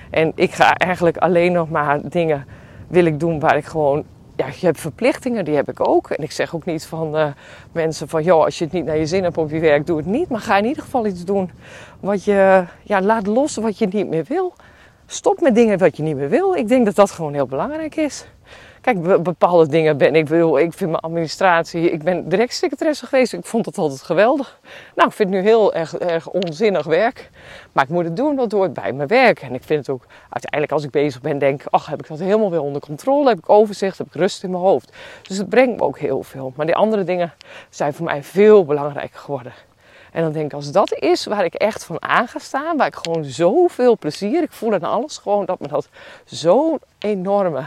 En 0.09 0.31
ik 0.35 0.51
ga 0.51 0.73
eigenlijk 0.73 1.17
alleen 1.17 1.51
nog 1.51 1.69
maar 1.69 1.99
dingen 2.09 2.45
wil 2.87 3.05
ik 3.05 3.19
doen 3.19 3.39
waar 3.39 3.57
ik 3.57 3.65
gewoon... 3.65 4.03
Ja, 4.35 4.45
je 4.45 4.65
hebt 4.65 4.79
verplichtingen, 4.79 5.45
die 5.45 5.55
heb 5.55 5.69
ik 5.69 5.87
ook. 5.87 6.09
En 6.09 6.23
ik 6.23 6.31
zeg 6.31 6.55
ook 6.55 6.65
niet 6.65 6.85
van 6.85 7.15
uh, 7.15 7.25
mensen 7.71 8.07
van... 8.07 8.23
joh, 8.23 8.43
als 8.43 8.57
je 8.57 8.63
het 8.63 8.73
niet 8.73 8.85
naar 8.85 8.97
je 8.97 9.05
zin 9.05 9.23
hebt 9.23 9.37
op 9.37 9.49
je 9.49 9.59
werk, 9.59 9.85
doe 9.85 9.97
het 9.97 10.05
niet. 10.05 10.29
Maar 10.29 10.39
ga 10.39 10.57
in 10.57 10.65
ieder 10.65 10.83
geval 10.83 11.05
iets 11.05 11.25
doen 11.25 11.51
wat 11.99 12.23
je... 12.23 12.63
Ja, 12.83 13.01
laat 13.01 13.27
los 13.27 13.55
wat 13.55 13.77
je 13.77 13.87
niet 13.87 14.07
meer 14.07 14.25
wil. 14.27 14.53
Stop 15.05 15.41
met 15.41 15.55
dingen 15.55 15.77
wat 15.77 15.97
je 15.97 16.03
niet 16.03 16.15
meer 16.15 16.29
wil. 16.29 16.55
Ik 16.55 16.67
denk 16.67 16.85
dat 16.85 16.95
dat 16.95 17.11
gewoon 17.11 17.33
heel 17.33 17.47
belangrijk 17.47 17.95
is. 17.95 18.25
Kijk, 18.81 19.23
bepaalde 19.23 19.67
dingen 19.67 19.97
ben 19.97 20.15
ik 20.15 20.27
wil. 20.27 20.57
Ik 20.57 20.73
vind 20.73 20.89
mijn 20.89 21.01
administratie. 21.01 21.91
Ik 21.91 22.03
ben 22.03 22.29
directiesecretaresse 22.29 23.05
geweest. 23.05 23.33
Ik 23.33 23.45
vond 23.45 23.65
dat 23.65 23.77
altijd 23.77 24.01
geweldig. 24.01 24.59
Nou, 24.95 25.09
ik 25.09 25.15
vind 25.15 25.29
het 25.29 25.39
nu 25.39 25.45
heel 25.45 25.73
erg, 25.73 25.97
erg 25.97 26.29
onzinnig 26.29 26.85
werk. 26.85 27.29
Maar 27.71 27.83
ik 27.83 27.89
moet 27.89 28.03
het 28.03 28.15
doen, 28.15 28.35
dat 28.35 28.51
hoort 28.51 28.73
bij 28.73 28.93
mijn 28.93 29.07
werk. 29.07 29.41
En 29.41 29.53
ik 29.53 29.63
vind 29.63 29.79
het 29.79 29.95
ook 29.95 30.05
uiteindelijk 30.29 30.71
als 30.71 30.83
ik 30.83 30.91
bezig 30.91 31.21
ben, 31.21 31.37
denk 31.37 31.63
ach, 31.69 31.85
heb 31.85 31.99
ik 31.99 32.07
dat 32.07 32.19
helemaal 32.19 32.51
weer 32.51 32.61
onder 32.61 32.81
controle? 32.81 33.29
Heb 33.29 33.37
ik 33.37 33.49
overzicht? 33.49 33.97
Heb 33.97 34.07
ik 34.07 34.13
rust 34.13 34.43
in 34.43 34.51
mijn 34.51 34.63
hoofd? 34.63 34.91
Dus 35.21 35.37
het 35.37 35.49
brengt 35.49 35.77
me 35.77 35.83
ook 35.83 35.99
heel 35.99 36.23
veel. 36.23 36.53
Maar 36.55 36.65
die 36.65 36.75
andere 36.75 37.03
dingen 37.03 37.33
zijn 37.69 37.93
voor 37.93 38.05
mij 38.05 38.23
veel 38.23 38.65
belangrijker 38.65 39.19
geworden. 39.19 39.53
En 40.11 40.21
dan 40.21 40.31
denk 40.31 40.45
ik, 40.45 40.53
als 40.53 40.71
dat 40.71 40.93
is 40.93 41.25
waar 41.25 41.45
ik 41.45 41.53
echt 41.53 41.83
van 41.83 42.01
aan 42.01 42.27
ga 42.27 42.39
staan, 42.39 42.77
waar 42.77 42.87
ik 42.87 42.95
gewoon 42.95 43.23
zoveel 43.23 43.97
plezier, 43.97 44.43
ik 44.43 44.51
voel 44.51 44.73
in 44.73 44.83
alles 44.83 45.17
gewoon 45.17 45.45
dat 45.45 45.59
me 45.59 45.67
dat 45.67 45.89
zo'n 46.25 46.79
enorme 46.99 47.63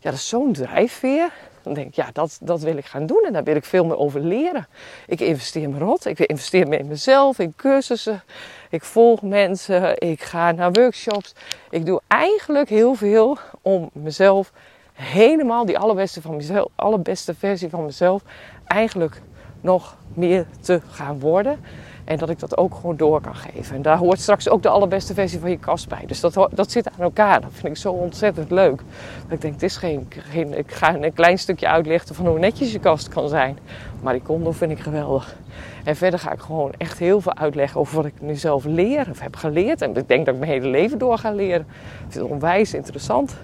ja, 0.00 0.10
dat 0.10 0.18
is 0.18 0.28
zo'n 0.28 0.52
drijfveer. 0.52 1.32
Dan 1.62 1.74
denk 1.74 1.86
ik, 1.86 1.94
ja, 1.94 2.10
dat, 2.12 2.38
dat 2.42 2.60
wil 2.60 2.76
ik 2.76 2.84
gaan 2.84 3.06
doen 3.06 3.24
en 3.26 3.32
daar 3.32 3.44
wil 3.44 3.56
ik 3.56 3.64
veel 3.64 3.84
meer 3.84 3.96
over 3.96 4.20
leren. 4.20 4.66
Ik 5.06 5.20
investeer 5.20 5.70
me 5.70 5.78
rot, 5.78 6.04
ik 6.04 6.18
investeer 6.18 6.68
me 6.68 6.76
in 6.76 6.86
mezelf, 6.86 7.38
in 7.38 7.52
cursussen. 7.56 8.22
Ik 8.70 8.84
volg 8.84 9.22
mensen, 9.22 10.00
ik 10.00 10.22
ga 10.22 10.52
naar 10.52 10.72
workshops. 10.72 11.34
Ik 11.70 11.86
doe 11.86 12.00
eigenlijk 12.06 12.68
heel 12.68 12.94
veel 12.94 13.38
om 13.62 13.90
mezelf 13.92 14.52
helemaal, 14.92 15.64
die 15.64 15.78
allerbeste, 15.78 16.22
van 16.22 16.36
mezelf, 16.36 16.68
allerbeste 16.74 17.34
versie 17.34 17.68
van 17.68 17.84
mezelf, 17.84 18.22
eigenlijk 18.66 19.20
nog 19.60 19.96
meer 20.14 20.46
te 20.60 20.80
gaan 20.90 21.20
worden. 21.20 21.60
En 22.08 22.16
dat 22.16 22.30
ik 22.30 22.38
dat 22.38 22.56
ook 22.56 22.74
gewoon 22.74 22.96
door 22.96 23.20
kan 23.20 23.34
geven. 23.34 23.76
En 23.76 23.82
daar 23.82 23.96
hoort 23.96 24.20
straks 24.20 24.48
ook 24.48 24.62
de 24.62 24.68
allerbeste 24.68 25.14
versie 25.14 25.40
van 25.40 25.50
je 25.50 25.58
kast 25.58 25.88
bij. 25.88 26.04
Dus 26.06 26.20
dat, 26.20 26.48
dat 26.54 26.70
zit 26.70 26.88
aan 26.88 27.00
elkaar. 27.00 27.40
Dat 27.40 27.50
vind 27.52 27.66
ik 27.66 27.76
zo 27.76 27.92
ontzettend 27.92 28.50
leuk. 28.50 28.76
Dat 29.22 29.32
ik 29.32 29.40
denk, 29.40 29.54
het 29.54 29.62
is 29.62 29.76
geen, 29.76 30.06
geen, 30.08 30.58
ik 30.58 30.72
ga 30.72 30.94
een 30.94 31.12
klein 31.12 31.38
stukje 31.38 31.68
uitlichten 31.68 32.14
van 32.14 32.26
hoe 32.26 32.38
netjes 32.38 32.72
je 32.72 32.78
kast 32.78 33.08
kan 33.08 33.28
zijn. 33.28 33.58
Maar 34.02 34.12
die 34.12 34.22
condo 34.22 34.52
vind 34.52 34.70
ik 34.70 34.78
geweldig. 34.78 35.36
En 35.84 35.96
verder 35.96 36.18
ga 36.18 36.32
ik 36.32 36.40
gewoon 36.40 36.72
echt 36.76 36.98
heel 36.98 37.20
veel 37.20 37.34
uitleggen 37.34 37.80
over 37.80 37.96
wat 37.96 38.04
ik 38.04 38.20
nu 38.20 38.34
zelf 38.34 38.64
leer 38.64 39.06
of 39.10 39.20
heb 39.20 39.36
geleerd. 39.36 39.82
En 39.82 39.96
ik 39.96 40.08
denk 40.08 40.26
dat 40.26 40.34
ik 40.34 40.40
mijn 40.40 40.52
hele 40.52 40.68
leven 40.68 40.98
door 40.98 41.18
ga 41.18 41.32
leren. 41.32 41.66
Ik 42.06 42.12
vind 42.12 42.14
het 42.14 42.32
onwijs 42.32 42.74
interessant. 42.74 43.36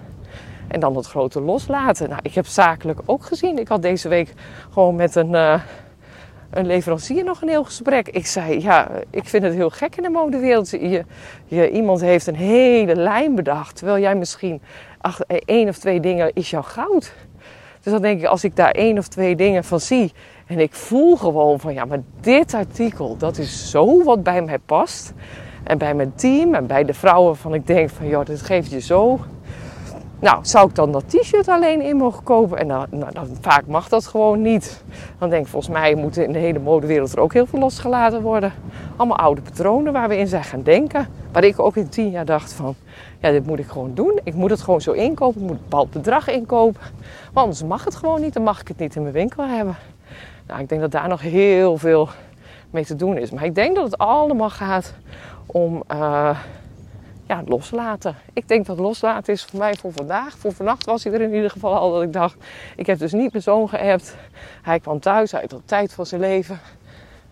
En 0.68 0.81
dan 0.81 0.96
het 0.96 1.07
grote 1.07 1.40
loslaten. 1.40 2.09
Nou, 2.09 2.20
ik 2.22 2.35
heb 2.35 2.46
zakelijk 2.46 3.00
ook 3.05 3.24
gezien. 3.24 3.59
Ik 3.59 3.68
had 3.68 3.83
deze 3.83 4.09
week 4.09 4.35
gewoon 4.70 4.94
met 4.94 5.14
een... 5.14 5.33
Uh, 5.33 5.61
een 6.55 6.67
leverancier 6.67 7.25
nog 7.25 7.43
een 7.43 7.49
heel 7.49 7.64
gesprek. 7.64 8.09
Ik 8.09 8.27
zei, 8.27 8.61
ja, 8.61 8.90
ik 9.11 9.25
vind 9.29 9.43
het 9.43 9.55
heel 9.55 9.71
gek 9.71 9.97
in 9.97 10.03
de 10.03 10.09
modewereld. 10.09 10.71
Je, 10.71 11.05
je, 11.47 11.71
iemand 11.71 12.01
heeft 12.01 12.27
een 12.27 12.37
hele 12.37 12.97
lijn 12.97 13.35
bedacht, 13.35 13.77
terwijl 13.77 13.99
jij 13.99 14.14
misschien 14.14 14.62
ach, 15.01 15.21
één 15.27 15.69
of 15.69 15.79
twee 15.79 16.01
dingen 16.01 16.31
is 16.35 16.51
jouw 16.51 16.62
goud. 16.62 17.14
Dus 17.81 17.93
dan 17.93 18.03
denk 18.03 18.21
ik, 18.21 18.27
als 18.27 18.45
ik 18.45 18.57
daar 18.57 18.71
één 18.71 18.99
of 18.99 19.09
twee 19.09 19.37
dingen 19.37 19.64
van 19.64 19.81
zie 19.81 20.12
en 20.47 20.61
ik 20.61 20.75
voel 20.75 21.17
gewoon 21.17 21.61
van, 21.61 21.75
ja, 21.75 21.85
maar 21.85 22.03
dit 22.21 22.55
artikel, 22.55 23.17
dat 23.17 23.38
is 23.38 23.71
zo 23.71 24.05
wat 24.05 24.23
bij 24.23 24.43
mij 24.43 24.59
past. 24.59 25.12
En 25.64 25.79
bij 25.79 25.95
mijn 25.95 26.14
team 26.14 26.55
en 26.55 26.67
bij 26.67 26.85
de 26.85 26.95
vrouwen 26.95 27.37
van 27.37 27.55
ik 27.55 27.67
denk 27.67 27.90
van, 27.90 28.09
joh, 28.09 28.25
dit 28.25 28.43
geeft 28.43 28.71
je 28.71 28.81
zo 28.81 29.21
nou, 30.18 30.38
zou 30.42 30.68
ik 30.68 30.74
dan 30.74 30.92
dat 30.92 31.05
t-shirt 31.09 31.48
alleen 31.48 31.83
in 31.83 31.96
mogen 31.96 32.22
kopen? 32.22 32.59
En 32.59 32.68
dan, 32.68 32.87
nou, 32.90 33.12
dan, 33.12 33.29
vaak 33.40 33.66
mag 33.66 33.88
dat 33.88 34.07
gewoon 34.07 34.42
niet. 34.42 34.85
Dan 35.18 35.31
denk 35.31 35.44
ik, 35.44 35.50
volgens 35.50 35.72
mij 35.72 35.94
moet 35.94 36.16
in 36.16 36.33
de 36.33 36.38
hele 36.38 36.59
modewereld 36.59 37.12
er 37.12 37.20
ook 37.20 37.33
heel 37.33 37.46
veel 37.46 37.59
losgelaten 37.59 38.22
worden. 38.22 38.53
Allemaal 38.96 39.18
oude 39.18 39.40
patronen 39.40 39.92
waar 39.92 40.09
we 40.09 40.16
in 40.16 40.27
zijn 40.27 40.44
gaan 40.44 40.62
denken. 40.62 41.09
Waar 41.33 41.44
ik 41.44 41.61
ook 41.61 41.77
in 41.77 41.88
tien 41.88 42.11
jaar 42.11 42.24
dacht 42.24 42.53
van, 42.53 42.74
ja, 43.20 43.31
dit 43.31 43.46
moet 43.46 43.59
ik 43.59 43.66
gewoon 43.66 43.94
doen. 43.94 44.20
Ik 44.24 44.35
moet 44.35 44.50
het 44.50 44.61
gewoon 44.61 44.81
zo 44.81 44.92
inkopen. 44.92 45.40
Ik 45.40 45.46
moet 45.46 45.57
een 45.57 45.62
bepaald 45.68 45.90
bedrag 45.90 46.29
inkopen. 46.29 46.81
Want 47.33 47.46
anders 47.46 47.62
mag 47.62 47.85
het 47.85 47.94
gewoon 47.94 48.20
niet. 48.20 48.35
Dan 48.35 48.42
mag 48.42 48.61
ik 48.61 48.68
het 48.68 48.79
niet 48.79 48.96
in 48.96 49.03
mijn 49.03 49.14
winkel 49.14 49.46
hebben. 49.46 49.77
Nou, 50.46 50.61
ik 50.61 50.68
denk 50.68 50.81
dat 50.81 50.90
daar 50.90 51.09
nog 51.09 51.20
heel 51.20 51.77
veel 51.77 52.09
mee 52.70 52.85
te 52.85 52.96
doen 52.96 53.16
is. 53.16 53.31
Maar 53.31 53.44
ik 53.44 53.55
denk 53.55 53.74
dat 53.74 53.85
het 53.85 53.98
allemaal 53.98 54.50
gaat 54.50 54.94
om... 55.46 55.83
Uh, 55.92 56.38
ja, 57.27 57.43
loslaten. 57.47 58.17
Ik 58.33 58.49
denk 58.49 58.67
dat 58.67 58.79
loslaten 58.79 59.33
is 59.33 59.45
voor 59.45 59.59
mij 59.59 59.75
voor 59.75 59.93
vandaag. 59.93 60.39
Voor 60.39 60.53
vannacht 60.53 60.85
was 60.85 61.05
hij 61.05 61.13
er 61.13 61.21
in 61.21 61.35
ieder 61.35 61.51
geval 61.51 61.75
al 61.75 61.93
dat 61.93 62.03
ik 62.03 62.13
dacht... 62.13 62.37
Ik 62.77 62.87
heb 62.87 62.99
dus 62.99 63.13
niet 63.13 63.33
mijn 63.33 63.43
zoon 63.45 63.69
geappt. 63.69 64.17
Hij 64.63 64.81
kwam 64.81 65.01
thuis, 65.01 65.33
hij 65.33 65.45
had 65.49 65.61
tijd 65.65 65.93
van 65.93 66.07
zijn 66.07 66.21
leven. 66.21 66.59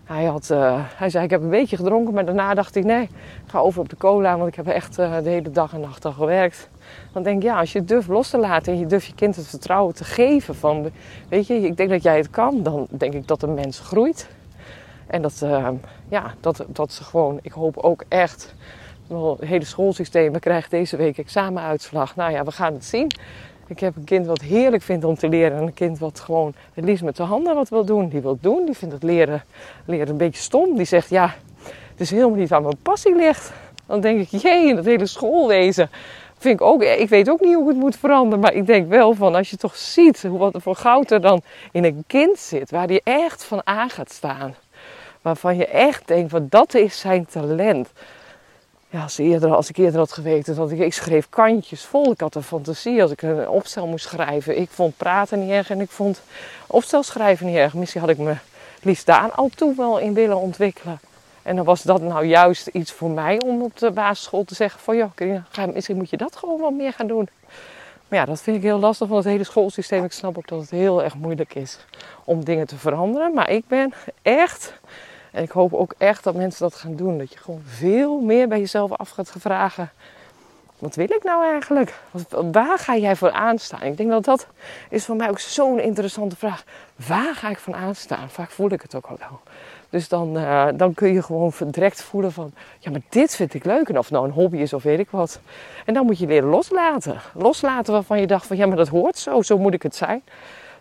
Hij, 0.04 0.24
had, 0.24 0.48
uh, 0.52 0.74
hij 0.78 1.10
zei, 1.10 1.24
ik 1.24 1.30
heb 1.30 1.42
een 1.42 1.48
beetje 1.48 1.76
gedronken, 1.76 2.14
maar 2.14 2.24
daarna 2.24 2.54
dacht 2.54 2.74
ik... 2.74 2.84
Nee, 2.84 3.02
ik 3.02 3.10
ga 3.46 3.58
over 3.58 3.80
op 3.80 3.88
de 3.88 3.96
cola, 3.96 4.36
want 4.36 4.48
ik 4.48 4.54
heb 4.54 4.66
echt 4.66 4.98
uh, 4.98 5.16
de 5.22 5.28
hele 5.28 5.50
dag 5.50 5.72
en 5.72 5.80
nacht 5.80 6.04
al 6.04 6.12
gewerkt. 6.12 6.68
Dan 7.12 7.22
denk 7.22 7.36
ik, 7.36 7.42
ja, 7.42 7.58
als 7.58 7.72
je 7.72 7.84
durft 7.84 8.08
los 8.08 8.30
te 8.30 8.38
laten 8.38 8.72
en 8.72 8.78
je 8.78 8.86
durft 8.86 9.06
je 9.06 9.14
kind 9.14 9.36
het 9.36 9.46
vertrouwen 9.46 9.94
te 9.94 10.04
geven... 10.04 10.54
van, 10.54 10.90
weet 11.28 11.46
je, 11.46 11.54
ik 11.54 11.76
denk 11.76 11.90
dat 11.90 12.02
jij 12.02 12.16
het 12.16 12.30
kan, 12.30 12.62
dan 12.62 12.86
denk 12.90 13.14
ik 13.14 13.28
dat 13.28 13.42
een 13.42 13.54
mens 13.54 13.80
groeit. 13.80 14.28
En 15.06 15.22
dat, 15.22 15.40
uh, 15.44 15.68
ja, 16.08 16.34
dat, 16.40 16.64
dat 16.68 16.92
ze 16.92 17.04
gewoon, 17.04 17.38
ik 17.42 17.52
hoop 17.52 17.76
ook 17.76 18.04
echt 18.08 18.54
het 19.14 19.48
hele 19.48 19.64
schoolsysteem. 19.64 20.32
We 20.32 20.38
krijgen 20.38 20.70
deze 20.70 20.96
week 20.96 21.18
examenuitslag. 21.18 22.16
Nou 22.16 22.32
ja, 22.32 22.44
we 22.44 22.52
gaan 22.52 22.72
het 22.72 22.84
zien. 22.84 23.10
Ik 23.66 23.80
heb 23.80 23.96
een 23.96 24.04
kind 24.04 24.26
wat 24.26 24.40
heerlijk 24.40 24.82
vindt 24.82 25.04
om 25.04 25.14
te 25.14 25.28
leren. 25.28 25.56
En 25.56 25.62
een 25.62 25.74
kind 25.74 25.98
wat 25.98 26.20
gewoon 26.20 26.54
het 26.74 26.84
liefst 26.84 27.04
met 27.04 27.16
zijn 27.16 27.28
handen 27.28 27.54
wat 27.54 27.68
wil 27.68 27.84
doen. 27.84 28.08
Die 28.08 28.20
wil 28.20 28.38
doen. 28.40 28.64
Die 28.64 28.76
vindt 28.76 28.94
het 28.94 29.02
leren, 29.02 29.44
leren 29.84 30.08
een 30.08 30.16
beetje 30.16 30.42
stom. 30.42 30.76
Die 30.76 30.86
zegt, 30.86 31.10
ja, 31.10 31.34
het 31.90 32.00
is 32.00 32.10
helemaal 32.10 32.36
niet 32.36 32.48
waar 32.48 32.62
mijn 32.62 32.76
passie 32.82 33.16
ligt. 33.16 33.52
Dan 33.86 34.00
denk 34.00 34.20
ik, 34.20 34.40
jee, 34.42 34.74
dat 34.74 34.84
hele 34.84 35.06
schoolwezen. 35.06 35.90
vind 36.38 36.60
ik 36.60 36.66
ook, 36.66 36.82
ik 36.82 37.08
weet 37.08 37.30
ook 37.30 37.40
niet 37.40 37.54
hoe 37.54 37.68
het 37.68 37.76
moet 37.76 37.96
veranderen. 37.96 38.40
Maar 38.40 38.54
ik 38.54 38.66
denk 38.66 38.88
wel 38.88 39.14
van, 39.14 39.34
als 39.34 39.50
je 39.50 39.56
toch 39.56 39.76
ziet 39.76 40.22
wat 40.22 40.54
er 40.54 40.60
voor 40.60 40.76
goud 40.76 41.10
er 41.10 41.20
dan 41.20 41.42
in 41.72 41.84
een 41.84 42.04
kind 42.06 42.38
zit. 42.38 42.70
Waar 42.70 42.86
die 42.86 43.00
echt 43.04 43.44
van 43.44 43.60
aan 43.64 43.90
gaat 43.90 44.10
staan. 44.10 44.54
Waarvan 45.22 45.56
je 45.56 45.66
echt 45.66 46.08
denkt, 46.08 46.30
van 46.30 46.46
dat 46.48 46.74
is 46.74 47.00
zijn 47.00 47.26
talent. 47.26 47.92
Ja, 48.92 49.02
als, 49.02 49.18
eerder, 49.18 49.54
als 49.54 49.68
ik 49.68 49.76
eerder 49.76 49.98
had 49.98 50.12
geweten 50.12 50.54
dat 50.54 50.70
ik, 50.70 50.78
ik 50.78 50.92
schreef 50.92 51.28
kantjes 51.28 51.84
vol. 51.84 52.12
Ik 52.12 52.20
had 52.20 52.34
een 52.34 52.42
fantasie 52.42 53.02
als 53.02 53.10
ik 53.10 53.22
een 53.22 53.48
opstel 53.48 53.86
moest 53.86 54.04
schrijven. 54.04 54.60
Ik 54.60 54.70
vond 54.70 54.96
praten 54.96 55.40
niet 55.40 55.50
erg 55.50 55.70
en 55.70 55.80
ik 55.80 55.90
vond 55.90 56.22
opstel 56.66 57.02
schrijven 57.02 57.46
niet 57.46 57.56
erg. 57.56 57.74
Misschien 57.74 58.00
had 58.00 58.10
ik 58.10 58.18
me 58.18 58.34
liefst 58.82 59.06
daar 59.06 59.30
al 59.30 59.48
toe 59.54 59.74
wel 59.76 59.98
in 59.98 60.14
willen 60.14 60.36
ontwikkelen. 60.36 61.00
En 61.42 61.56
dan 61.56 61.64
was 61.64 61.82
dat 61.82 62.02
nou 62.02 62.24
juist 62.24 62.66
iets 62.66 62.92
voor 62.92 63.10
mij 63.10 63.40
om 63.40 63.62
op 63.62 63.78
de 63.78 63.90
basisschool 63.90 64.44
te 64.44 64.54
zeggen 64.54 64.80
van... 64.80 64.96
ja, 64.96 65.12
misschien 65.72 65.96
moet 65.96 66.10
je 66.10 66.16
dat 66.16 66.36
gewoon 66.36 66.60
wat 66.60 66.72
meer 66.72 66.92
gaan 66.92 67.06
doen. 67.06 67.28
Maar 68.08 68.18
ja, 68.18 68.24
dat 68.24 68.42
vind 68.42 68.56
ik 68.56 68.62
heel 68.62 68.78
lastig 68.78 69.08
van 69.08 69.16
het 69.16 69.26
hele 69.26 69.44
schoolsysteem. 69.44 70.04
Ik 70.04 70.12
snap 70.12 70.38
ook 70.38 70.48
dat 70.48 70.60
het 70.60 70.70
heel 70.70 71.02
erg 71.02 71.14
moeilijk 71.14 71.54
is 71.54 71.78
om 72.24 72.44
dingen 72.44 72.66
te 72.66 72.76
veranderen. 72.76 73.34
Maar 73.34 73.50
ik 73.50 73.64
ben 73.68 73.92
echt, 74.22 74.74
en 75.32 75.42
ik 75.42 75.50
hoop 75.50 75.74
ook 75.74 75.94
echt 75.98 76.24
dat 76.24 76.34
mensen 76.34 76.62
dat 76.62 76.74
gaan 76.74 76.96
doen. 76.96 77.18
Dat 77.18 77.32
je 77.32 77.38
gewoon 77.38 77.62
veel 77.66 78.20
meer 78.20 78.48
bij 78.48 78.58
jezelf 78.58 78.92
af 78.92 79.10
gaat 79.10 79.32
vragen. 79.38 79.90
Wat 80.78 80.94
wil 80.94 81.10
ik 81.10 81.22
nou 81.22 81.44
eigenlijk? 81.50 81.94
Waar 82.52 82.78
ga 82.78 82.96
jij 82.96 83.16
voor 83.16 83.30
aanstaan? 83.30 83.82
Ik 83.82 83.96
denk 83.96 84.10
dat 84.10 84.24
dat 84.24 84.46
is 84.90 85.04
voor 85.04 85.16
mij 85.16 85.28
ook 85.28 85.38
zo'n 85.38 85.80
interessante 85.80 86.36
vraag. 86.36 86.64
Waar 86.96 87.34
ga 87.34 87.50
ik 87.50 87.58
van 87.58 87.74
aanstaan? 87.74 88.30
Vaak 88.30 88.50
voel 88.50 88.70
ik 88.70 88.82
het 88.82 88.94
ook 88.94 89.06
al 89.06 89.16
wel. 89.18 89.40
Dus 89.90 90.08
dan, 90.08 90.36
uh, 90.36 90.68
dan 90.74 90.94
kun 90.94 91.12
je 91.12 91.22
gewoon 91.22 91.52
direct 91.66 92.02
voelen 92.02 92.32
van, 92.32 92.52
ja, 92.78 92.90
maar 92.90 93.00
dit 93.08 93.36
vind 93.36 93.54
ik 93.54 93.64
leuk. 93.64 93.88
En 93.88 93.98
of 93.98 94.10
nou 94.10 94.24
een 94.24 94.32
hobby 94.32 94.56
is 94.56 94.72
of 94.72 94.82
weet 94.82 94.98
ik 94.98 95.10
wat. 95.10 95.40
En 95.84 95.94
dan 95.94 96.06
moet 96.06 96.18
je 96.18 96.26
leren 96.26 96.48
loslaten. 96.48 97.20
Loslaten 97.34 97.92
waarvan 97.92 98.20
je 98.20 98.26
dacht 98.26 98.46
van, 98.46 98.56
ja, 98.56 98.66
maar 98.66 98.76
dat 98.76 98.88
hoort 98.88 99.18
zo, 99.18 99.42
zo 99.42 99.58
moet 99.58 99.74
ik 99.74 99.82
het 99.82 99.94
zijn. 99.94 100.22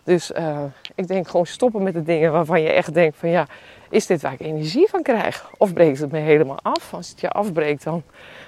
Dus 0.04 0.30
uh, 0.30 0.62
ik 0.94 1.06
denk 1.06 1.28
gewoon 1.28 1.46
stoppen 1.46 1.82
met 1.82 1.94
de 1.94 2.02
dingen 2.02 2.32
waarvan 2.32 2.62
je 2.62 2.68
echt 2.68 2.94
denkt 2.94 3.16
van, 3.16 3.28
ja, 3.28 3.46
is 3.90 4.06
dit 4.06 4.22
waar 4.22 4.32
ik 4.32 4.40
energie 4.40 4.88
van 4.88 5.02
krijg? 5.02 5.50
Of 5.56 5.72
breekt 5.72 5.98
het 5.98 6.12
me 6.12 6.18
helemaal 6.18 6.58
af? 6.62 6.94
Als 6.94 7.08
het 7.08 7.20
je 7.20 7.30
afbreekt, 7.30 7.84
dan 7.84 8.02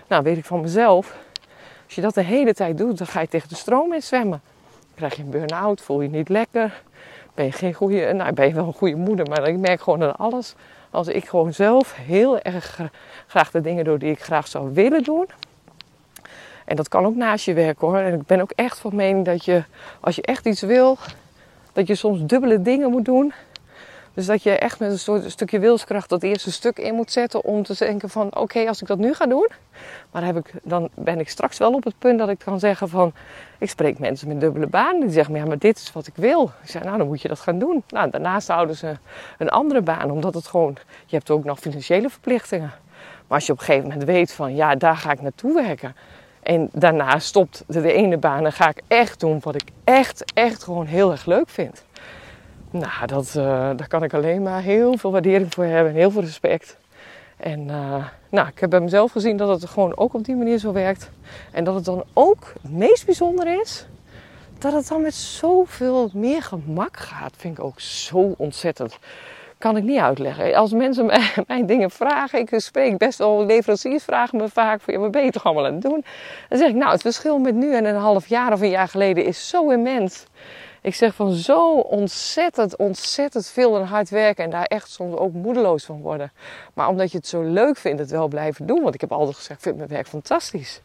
nou, 0.08 0.22
weet 0.22 0.36
ik 0.36 0.44
van 0.44 0.60
mezelf. 0.60 1.16
Als 1.84 1.94
je 1.94 2.00
dat 2.00 2.14
de 2.14 2.22
hele 2.22 2.54
tijd 2.54 2.78
doet, 2.78 2.98
dan 2.98 3.06
ga 3.06 3.20
je 3.20 3.28
tegen 3.28 3.48
de 3.48 3.54
stroom 3.54 3.92
in 3.92 4.02
zwemmen. 4.02 4.40
Krijg 4.94 5.14
je 5.16 5.22
een 5.22 5.30
burn-out, 5.30 5.80
voel 5.80 6.00
je 6.00 6.08
niet 6.08 6.28
lekker 6.28 6.82
ben 7.34 7.44
je 7.44 7.52
geen 7.52 7.74
goede, 7.74 8.12
nou 8.12 8.32
ben 8.32 8.46
je 8.46 8.54
wel 8.54 8.66
een 8.66 8.72
goede 8.72 8.96
moeder, 8.96 9.28
maar 9.28 9.48
ik 9.48 9.58
merk 9.58 9.80
gewoon 9.80 10.02
aan 10.02 10.16
alles. 10.16 10.54
Als 10.90 11.08
ik 11.08 11.28
gewoon 11.28 11.52
zelf 11.52 11.94
heel 11.96 12.38
erg 12.38 12.80
graag 13.26 13.50
de 13.50 13.60
dingen 13.60 13.84
doe 13.84 13.98
die 13.98 14.10
ik 14.10 14.22
graag 14.22 14.46
zou 14.46 14.72
willen 14.72 15.02
doen. 15.02 15.26
En 16.64 16.76
dat 16.76 16.88
kan 16.88 17.06
ook 17.06 17.16
naast 17.16 17.44
je 17.44 17.54
werk 17.54 17.78
hoor. 17.78 17.96
En 17.96 18.14
ik 18.14 18.26
ben 18.26 18.40
ook 18.40 18.50
echt 18.50 18.78
van 18.78 18.94
mening 18.94 19.24
dat 19.24 19.44
je, 19.44 19.64
als 20.00 20.16
je 20.16 20.22
echt 20.22 20.46
iets 20.46 20.60
wil, 20.60 20.98
dat 21.74 21.86
je 21.86 21.94
soms 21.94 22.22
dubbele 22.22 22.62
dingen 22.62 22.90
moet 22.90 23.04
doen. 23.04 23.32
Dus 24.14 24.26
dat 24.26 24.42
je 24.42 24.58
echt 24.58 24.78
met 24.78 24.90
een 24.90 24.98
soort 24.98 25.30
stukje 25.30 25.58
wilskracht 25.58 26.08
dat 26.08 26.22
eerste 26.22 26.52
stuk 26.52 26.78
in 26.78 26.94
moet 26.94 27.12
zetten 27.12 27.44
om 27.44 27.62
te 27.62 27.74
denken 27.78 28.10
van 28.10 28.36
oké, 28.36 28.68
als 28.68 28.80
ik 28.80 28.86
dat 28.86 28.98
nu 28.98 29.14
ga 29.14 29.26
doen, 29.26 29.48
maar 30.10 30.24
heb 30.24 30.36
ik, 30.36 30.52
dan 30.62 30.88
ben 30.94 31.20
ik 31.20 31.28
straks 31.28 31.58
wel 31.58 31.72
op 31.72 31.84
het 31.84 31.98
punt 31.98 32.18
dat 32.18 32.28
ik 32.28 32.38
kan 32.38 32.58
zeggen 32.58 32.88
van 32.88 33.12
ik 33.58 33.70
spreek 33.70 33.98
mensen 33.98 34.28
met 34.28 34.40
dubbele 34.40 34.66
baan 34.66 35.00
die 35.00 35.10
zeggen 35.10 35.34
ja, 35.34 35.44
maar 35.44 35.58
dit 35.58 35.76
is 35.76 35.92
wat 35.92 36.06
ik 36.06 36.16
wil. 36.16 36.50
Ik 36.62 36.70
zeg 36.70 36.82
nou 36.82 36.98
dan 36.98 37.06
moet 37.06 37.22
je 37.22 37.28
dat 37.28 37.40
gaan 37.40 37.58
doen. 37.58 37.82
Nou, 37.88 38.10
daarnaast 38.10 38.48
houden 38.48 38.76
ze 38.76 38.96
een 39.38 39.50
andere 39.50 39.82
baan 39.82 40.10
omdat 40.10 40.34
het 40.34 40.46
gewoon, 40.46 40.76
je 41.06 41.16
hebt 41.16 41.30
ook 41.30 41.44
nog 41.44 41.58
financiële 41.58 42.10
verplichtingen. 42.10 42.72
Maar 43.26 43.38
als 43.38 43.46
je 43.46 43.52
op 43.52 43.58
een 43.58 43.64
gegeven 43.64 43.88
moment 43.88 44.04
weet 44.04 44.32
van 44.32 44.54
ja, 44.54 44.74
daar 44.74 44.96
ga 44.96 45.12
ik 45.12 45.22
naartoe 45.22 45.54
werken. 45.54 45.96
En 46.44 46.68
daarna 46.72 47.18
stopt 47.18 47.64
de, 47.66 47.92
ene 47.92 48.16
baan 48.16 48.44
en 48.44 48.52
ga 48.52 48.68
ik 48.68 48.82
echt 48.88 49.20
doen 49.20 49.38
wat 49.42 49.54
ik 49.54 49.64
echt, 49.84 50.24
echt 50.34 50.62
gewoon 50.62 50.86
heel 50.86 51.10
erg 51.10 51.26
leuk 51.26 51.48
vind. 51.48 51.84
Nou, 52.70 53.06
dat, 53.06 53.34
uh, 53.36 53.44
daar 53.76 53.88
kan 53.88 54.02
ik 54.02 54.14
alleen 54.14 54.42
maar 54.42 54.62
heel 54.62 54.98
veel 54.98 55.12
waardering 55.12 55.54
voor 55.54 55.64
hebben 55.64 55.92
en 55.92 55.98
heel 55.98 56.10
veel 56.10 56.22
respect. 56.22 56.76
En 57.36 57.60
uh, 57.60 58.04
nou, 58.28 58.48
ik 58.48 58.58
heb 58.58 58.70
bij 58.70 58.80
mezelf 58.80 59.12
gezien 59.12 59.36
dat 59.36 59.60
het 59.60 59.70
gewoon 59.70 59.96
ook 59.96 60.14
op 60.14 60.24
die 60.24 60.36
manier 60.36 60.58
zo 60.58 60.72
werkt. 60.72 61.10
En 61.50 61.64
dat 61.64 61.74
het 61.74 61.84
dan 61.84 62.04
ook 62.12 62.52
het 62.62 62.72
meest 62.72 63.06
bijzonder 63.06 63.60
is, 63.60 63.86
dat 64.58 64.72
het 64.72 64.88
dan 64.88 65.02
met 65.02 65.14
zoveel 65.14 66.10
meer 66.12 66.42
gemak 66.42 66.96
gaat. 66.96 67.34
Vind 67.36 67.58
ik 67.58 67.64
ook 67.64 67.80
zo 67.80 68.34
ontzettend. 68.36 68.98
Kan 69.58 69.76
ik 69.76 69.82
niet 69.82 69.98
uitleggen. 69.98 70.54
Als 70.54 70.72
mensen 70.72 71.06
mij, 71.46 71.64
dingen 71.66 71.90
vragen, 71.90 72.38
ik 72.38 72.50
spreek 72.56 72.98
best 72.98 73.18
wel, 73.18 73.46
leveranciers 73.46 74.04
vragen 74.04 74.38
me 74.38 74.48
vaak 74.48 74.80
van, 74.80 74.94
ja, 74.94 75.00
wat 75.00 75.10
ben 75.10 75.24
je 75.24 75.30
toch 75.30 75.44
allemaal 75.44 75.66
aan 75.66 75.72
het 75.72 75.82
doen? 75.82 76.04
Dan 76.48 76.58
zeg 76.58 76.68
ik, 76.68 76.74
nou, 76.74 76.92
het 76.92 77.02
verschil 77.02 77.38
met 77.38 77.54
nu 77.54 77.74
en 77.74 77.84
een 77.84 77.94
half 77.94 78.26
jaar 78.26 78.52
of 78.52 78.60
een 78.60 78.70
jaar 78.70 78.88
geleden 78.88 79.24
is 79.24 79.48
zo 79.48 79.70
immens. 79.70 80.26
Ik 80.84 80.94
zeg 80.94 81.14
van 81.14 81.32
zo 81.32 81.72
ontzettend, 81.78 82.76
ontzettend 82.76 83.46
veel 83.46 83.76
en 83.76 83.86
hard 83.86 84.08
werken 84.08 84.44
en 84.44 84.50
daar 84.50 84.64
echt 84.64 84.90
soms 84.90 85.16
ook 85.16 85.32
moedeloos 85.32 85.84
van 85.84 86.00
worden. 86.00 86.32
Maar 86.74 86.88
omdat 86.88 87.10
je 87.10 87.16
het 87.16 87.26
zo 87.26 87.42
leuk 87.42 87.76
vindt, 87.76 88.00
het 88.00 88.10
wel 88.10 88.28
blijven 88.28 88.66
doen. 88.66 88.82
Want 88.82 88.94
ik 88.94 89.00
heb 89.00 89.12
altijd 89.12 89.36
gezegd, 89.36 89.58
ik 89.58 89.64
vind 89.64 89.76
mijn 89.76 89.88
werk 89.88 90.06
fantastisch. 90.06 90.80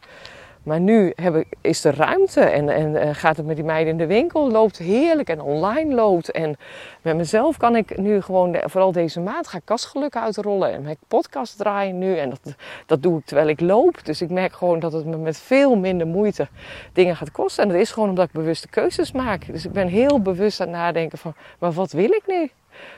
Maar 0.62 0.80
nu 0.80 1.12
ik, 1.16 1.46
is 1.60 1.84
er 1.84 1.94
ruimte 1.94 2.40
en, 2.40 2.68
en, 2.68 3.14
gaat 3.14 3.36
het 3.36 3.46
met 3.46 3.56
die 3.56 3.64
meiden 3.64 3.92
in 3.92 3.98
de 3.98 4.06
winkel, 4.06 4.50
loopt 4.50 4.78
heerlijk 4.78 5.28
en 5.28 5.40
online 5.40 5.94
loopt. 5.94 6.30
En 6.30 6.56
met 7.02 7.16
mezelf 7.16 7.56
kan 7.56 7.76
ik 7.76 7.98
nu 7.98 8.20
gewoon, 8.20 8.56
vooral 8.64 8.92
deze 8.92 9.20
maand, 9.20 9.48
ga 9.48 9.56
ik 9.56 9.64
kastgeluk 9.64 10.16
uitrollen 10.16 10.72
en 10.72 10.82
mijn 10.82 10.96
podcast 11.08 11.56
draaien 11.56 11.98
nu. 11.98 12.16
En 12.16 12.30
dat, 12.30 12.54
dat 12.86 13.02
doe 13.02 13.18
ik 13.18 13.24
terwijl 13.24 13.48
ik 13.48 13.60
loop. 13.60 14.04
Dus 14.04 14.22
ik 14.22 14.30
merk 14.30 14.52
gewoon 14.52 14.78
dat 14.78 14.92
het 14.92 15.06
me 15.06 15.16
met 15.16 15.38
veel 15.38 15.76
minder 15.76 16.06
moeite 16.06 16.48
dingen 16.92 17.16
gaat 17.16 17.30
kosten. 17.30 17.62
En 17.62 17.70
dat 17.70 17.80
is 17.80 17.90
gewoon 17.90 18.08
omdat 18.08 18.26
ik 18.26 18.32
bewuste 18.32 18.68
keuzes 18.68 19.12
maak. 19.12 19.46
Dus 19.46 19.64
ik 19.64 19.72
ben 19.72 19.88
heel 19.88 20.22
bewust 20.22 20.60
aan 20.60 20.68
het 20.68 20.76
nadenken 20.76 21.18
van, 21.18 21.34
maar 21.58 21.72
wat 21.72 21.92
wil 21.92 22.10
ik 22.10 22.22
nu? 22.26 22.50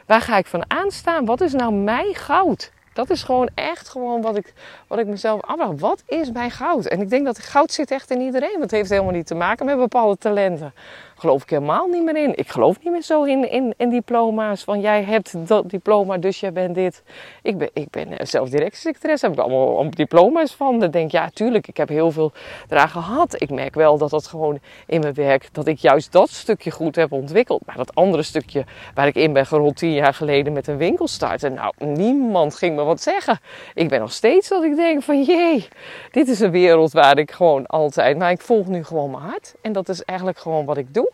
Waar 0.06 0.20
ga 0.20 0.38
ik 0.38 0.46
van 0.46 0.64
aanstaan? 0.70 1.24
Wat 1.24 1.40
is 1.40 1.52
nou 1.52 1.72
mijn 1.72 2.14
goud? 2.14 2.72
Dat 2.94 3.10
is 3.10 3.22
gewoon 3.22 3.48
echt 3.54 3.88
gewoon 3.88 4.22
wat 4.22 4.36
ik, 4.36 4.52
wat 4.86 4.98
ik 4.98 5.06
mezelf 5.06 5.40
afvraag. 5.40 5.70
Wat 5.76 6.02
is 6.06 6.32
mijn 6.32 6.50
goud? 6.50 6.86
En 6.86 7.00
ik 7.00 7.10
denk 7.10 7.24
dat 7.24 7.38
goud 7.38 7.72
zit 7.72 7.90
echt 7.90 8.10
in 8.10 8.20
iedereen. 8.20 8.50
Want 8.50 8.62
het 8.62 8.70
heeft 8.70 8.90
helemaal 8.90 9.12
niet 9.12 9.26
te 9.26 9.34
maken 9.34 9.66
met 9.66 9.76
bepaalde 9.76 10.16
talenten 10.16 10.74
geloof 11.22 11.42
ik 11.42 11.50
helemaal 11.50 11.86
niet 11.86 12.04
meer 12.04 12.16
in. 12.16 12.38
Ik 12.38 12.48
geloof 12.48 12.78
niet 12.82 12.92
meer 12.92 13.02
zo 13.02 13.22
in, 13.22 13.50
in, 13.50 13.74
in 13.76 13.90
diploma's. 13.90 14.64
Van 14.64 14.80
jij 14.80 15.02
hebt 15.04 15.48
dat 15.48 15.70
diploma, 15.70 16.18
dus 16.18 16.40
jij 16.40 16.52
bent 16.52 16.74
dit. 16.74 17.02
Ik 17.42 17.58
ben, 17.58 17.70
ik 17.72 17.90
ben 17.90 18.18
eh, 18.18 18.26
zelf 18.26 18.48
directiesecretaris, 18.48 19.22
heb 19.22 19.32
ik 19.32 19.38
allemaal 19.38 19.90
diploma's 19.90 20.54
van. 20.54 20.78
Dan 20.78 20.90
denk 20.90 21.04
ik, 21.04 21.12
ja, 21.12 21.30
tuurlijk, 21.30 21.68
ik 21.68 21.76
heb 21.76 21.88
heel 21.88 22.10
veel 22.10 22.32
eraan 22.68 22.88
gehad. 22.88 23.40
Ik 23.40 23.50
merk 23.50 23.74
wel 23.74 23.98
dat 23.98 24.10
dat 24.10 24.26
gewoon 24.26 24.58
in 24.86 25.00
mijn 25.00 25.14
werk, 25.14 25.48
dat 25.52 25.66
ik 25.66 25.78
juist 25.78 26.12
dat 26.12 26.30
stukje 26.30 26.70
goed 26.70 26.96
heb 26.96 27.12
ontwikkeld. 27.12 27.66
Maar 27.66 27.76
dat 27.76 27.94
andere 27.94 28.22
stukje 28.22 28.64
waar 28.94 29.06
ik 29.06 29.14
in 29.14 29.32
ben 29.32 29.46
gerold 29.46 29.76
tien 29.76 29.92
jaar 29.92 30.14
geleden 30.14 30.52
met 30.52 30.66
een 30.66 30.76
winkel 30.76 31.08
starten. 31.08 31.54
Nou, 31.54 31.72
niemand 31.78 32.54
ging 32.54 32.76
me 32.76 32.82
wat 32.82 33.00
zeggen. 33.00 33.38
Ik 33.74 33.88
ben 33.88 34.00
nog 34.00 34.12
steeds 34.12 34.48
dat 34.48 34.62
ik 34.62 34.76
denk 34.76 35.02
van, 35.02 35.22
jee, 35.22 35.68
dit 36.10 36.28
is 36.28 36.40
een 36.40 36.50
wereld 36.50 36.92
waar 36.92 37.18
ik 37.18 37.30
gewoon 37.30 37.66
altijd, 37.66 38.18
maar 38.18 38.30
ik 38.30 38.40
volg 38.40 38.66
nu 38.66 38.84
gewoon 38.84 39.10
mijn 39.10 39.22
hart. 39.22 39.54
En 39.60 39.72
dat 39.72 39.88
is 39.88 40.02
eigenlijk 40.02 40.38
gewoon 40.38 40.64
wat 40.64 40.76
ik 40.76 40.94
doe. 40.94 41.11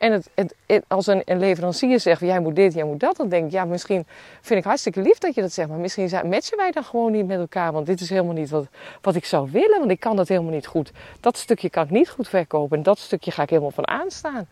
En 0.00 0.12
het, 0.12 0.30
het, 0.34 0.84
als 0.88 1.06
een, 1.06 1.22
leverancier 1.26 2.00
zegt, 2.00 2.20
jij 2.20 2.40
moet 2.40 2.56
dit, 2.56 2.74
jij 2.74 2.84
moet 2.84 3.00
dat, 3.00 3.16
dan 3.16 3.28
denk 3.28 3.44
ik, 3.44 3.52
ja, 3.52 3.64
misschien 3.64 4.06
vind 4.40 4.60
ik 4.60 4.64
hartstikke 4.64 5.00
lief 5.00 5.18
dat 5.18 5.34
je 5.34 5.40
dat 5.40 5.52
zegt, 5.52 5.68
maar 5.68 5.78
misschien 5.78 6.10
matchen 6.24 6.56
wij 6.56 6.70
dan 6.70 6.84
gewoon 6.84 7.12
niet 7.12 7.26
met 7.26 7.38
elkaar, 7.38 7.72
want 7.72 7.86
dit 7.86 8.00
is 8.00 8.10
helemaal 8.10 8.34
niet 8.34 8.50
wat, 8.50 8.66
wat 9.00 9.14
ik 9.14 9.24
zou 9.24 9.48
willen, 9.50 9.78
want 9.78 9.90
ik 9.90 10.00
kan 10.00 10.16
dat 10.16 10.28
helemaal 10.28 10.52
niet 10.52 10.66
goed. 10.66 10.92
Dat 11.20 11.36
stukje 11.36 11.70
kan 11.70 11.84
ik 11.84 11.90
niet 11.90 12.08
goed 12.08 12.28
verkopen 12.28 12.76
en 12.76 12.82
dat 12.82 12.98
stukje 12.98 13.30
ga 13.30 13.42
ik 13.42 13.50
helemaal 13.50 13.70
van 13.70 13.88
aanstaan. 13.88 14.48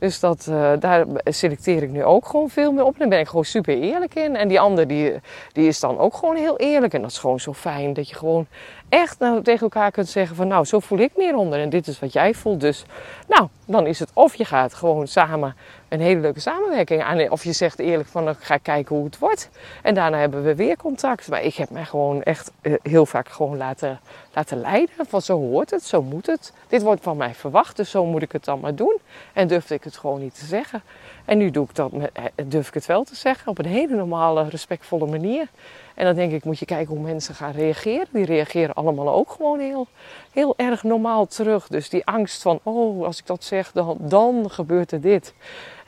Dus 0.00 0.20
dat, 0.20 0.46
uh, 0.50 0.72
daar 0.78 1.06
selecteer 1.24 1.82
ik 1.82 1.90
nu 1.90 2.04
ook 2.04 2.26
gewoon 2.26 2.50
veel 2.50 2.72
meer 2.72 2.84
op. 2.84 2.98
Daar 2.98 3.08
ben 3.08 3.18
ik 3.18 3.28
gewoon 3.28 3.44
super 3.44 3.78
eerlijk 3.78 4.14
in. 4.14 4.36
En 4.36 4.48
die 4.48 4.60
ander 4.60 4.86
die, 4.86 5.12
die 5.52 5.68
is 5.68 5.80
dan 5.80 5.98
ook 5.98 6.14
gewoon 6.14 6.36
heel 6.36 6.56
eerlijk. 6.56 6.94
En 6.94 7.00
dat 7.00 7.10
is 7.10 7.18
gewoon 7.18 7.40
zo 7.40 7.52
fijn 7.52 7.92
dat 7.92 8.08
je 8.08 8.14
gewoon 8.14 8.46
echt 8.90 9.18
nou, 9.18 9.42
tegen 9.42 9.60
elkaar 9.60 9.90
kunt 9.90 10.08
zeggen 10.08 10.36
van 10.36 10.48
nou, 10.48 10.64
zo 10.64 10.80
voel 10.80 10.98
ik 10.98 11.10
meer 11.16 11.34
onder. 11.34 11.60
En 11.60 11.68
dit 11.68 11.86
is 11.86 11.98
wat 11.98 12.12
jij 12.12 12.34
voelt. 12.34 12.60
Dus 12.60 12.84
nou, 13.28 13.48
dan 13.64 13.86
is 13.86 13.98
het 13.98 14.10
of 14.14 14.34
je 14.34 14.44
gaat 14.44 14.74
gewoon 14.74 15.06
samen 15.06 15.56
een 15.90 16.00
hele 16.00 16.20
leuke 16.20 16.40
samenwerking 16.40 17.02
aan. 17.02 17.30
Of 17.30 17.44
je 17.44 17.52
zegt 17.52 17.78
eerlijk 17.78 18.08
van 18.08 18.24
dan 18.24 18.34
ga 18.34 18.54
ik 18.54 18.62
kijken 18.62 18.96
hoe 18.96 19.04
het 19.04 19.18
wordt. 19.18 19.48
En 19.82 19.94
daarna 19.94 20.18
hebben 20.18 20.42
we 20.42 20.54
weer 20.54 20.76
contact. 20.76 21.28
Maar 21.28 21.42
ik 21.42 21.54
heb 21.54 21.70
mij 21.70 21.84
gewoon 21.84 22.22
echt 22.22 22.50
uh, 22.62 22.74
heel 22.82 23.06
vaak 23.06 23.28
gewoon 23.28 23.56
laten, 23.56 24.00
laten 24.34 24.60
leiden. 24.60 25.06
Van 25.08 25.22
zo 25.22 25.38
hoort 25.38 25.70
het, 25.70 25.82
zo 25.82 26.02
moet 26.02 26.26
het. 26.26 26.52
Dit 26.68 26.82
wordt 26.82 27.02
van 27.02 27.16
mij 27.16 27.34
verwacht, 27.34 27.76
dus 27.76 27.90
zo 27.90 28.04
moet 28.04 28.22
ik 28.22 28.32
het 28.32 28.44
dan 28.44 28.60
maar 28.60 28.74
doen. 28.74 28.98
En 29.32 29.48
durfde 29.48 29.74
ik 29.74 29.84
het 29.84 29.96
gewoon 29.96 30.20
niet 30.20 30.38
te 30.38 30.44
zeggen. 30.44 30.82
En 31.24 31.38
nu 31.38 31.50
doe 31.50 31.64
ik 31.64 31.74
dat 31.74 31.92
eh, 31.92 32.24
durf 32.44 32.68
ik 32.68 32.74
het 32.74 32.86
wel 32.86 33.04
te 33.04 33.16
zeggen 33.16 33.48
op 33.48 33.58
een 33.58 33.66
hele 33.66 33.94
normale, 33.94 34.48
respectvolle 34.48 35.06
manier. 35.06 35.48
En 35.94 36.04
dan 36.04 36.14
denk 36.14 36.32
ik, 36.32 36.44
moet 36.44 36.58
je 36.58 36.64
kijken 36.64 36.94
hoe 36.94 37.04
mensen 37.04 37.34
gaan 37.34 37.52
reageren. 37.52 38.06
Die 38.10 38.24
reageren 38.24 38.74
allemaal 38.74 39.14
ook 39.14 39.30
gewoon 39.30 39.58
heel, 39.58 39.86
heel 40.32 40.54
erg 40.56 40.82
normaal 40.82 41.26
terug. 41.26 41.66
Dus 41.66 41.88
die 41.88 42.06
angst 42.06 42.42
van, 42.42 42.60
oh, 42.62 43.04
als 43.04 43.18
ik 43.18 43.26
dat 43.26 43.44
zeg, 43.44 43.72
dan, 43.72 43.96
dan 44.00 44.50
gebeurt 44.50 44.92
er 44.92 45.00
dit. 45.00 45.34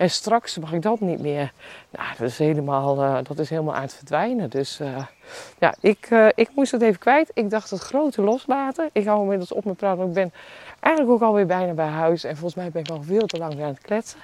En 0.02 0.10
straks 0.10 0.58
mag 0.58 0.72
ik 0.72 0.82
dat 0.82 1.00
niet 1.00 1.20
meer. 1.20 1.52
Nou, 1.90 2.08
dat 2.18 2.28
is 2.28 2.38
helemaal, 2.38 3.02
uh, 3.02 3.18
dat 3.22 3.38
is 3.38 3.50
helemaal 3.50 3.74
aan 3.74 3.82
het 3.82 3.94
verdwijnen. 3.94 4.50
Dus 4.50 4.80
uh, 4.80 5.04
ja, 5.58 5.74
ik, 5.80 6.10
uh, 6.10 6.28
ik 6.34 6.50
moest 6.54 6.72
het 6.72 6.82
even 6.82 6.98
kwijt. 6.98 7.30
Ik 7.34 7.50
dacht 7.50 7.70
het 7.70 7.80
grote 7.80 8.22
loslaten. 8.22 8.90
Ik 8.92 9.06
hou 9.06 9.22
inmiddels 9.22 9.52
op 9.52 9.64
mijn 9.64 9.76
praten. 9.76 10.06
Ik 10.06 10.12
ben 10.12 10.32
eigenlijk 10.80 11.14
ook 11.14 11.28
alweer 11.28 11.46
bijna 11.46 11.72
bij 11.72 11.86
huis. 11.86 12.24
En 12.24 12.36
volgens 12.36 12.54
mij 12.54 12.70
ben 12.70 12.82
ik 12.82 12.90
al 12.90 13.02
veel 13.02 13.26
te 13.26 13.38
lang 13.38 13.52
aan 13.52 13.68
het 13.68 13.80
kletsen. 13.80 14.18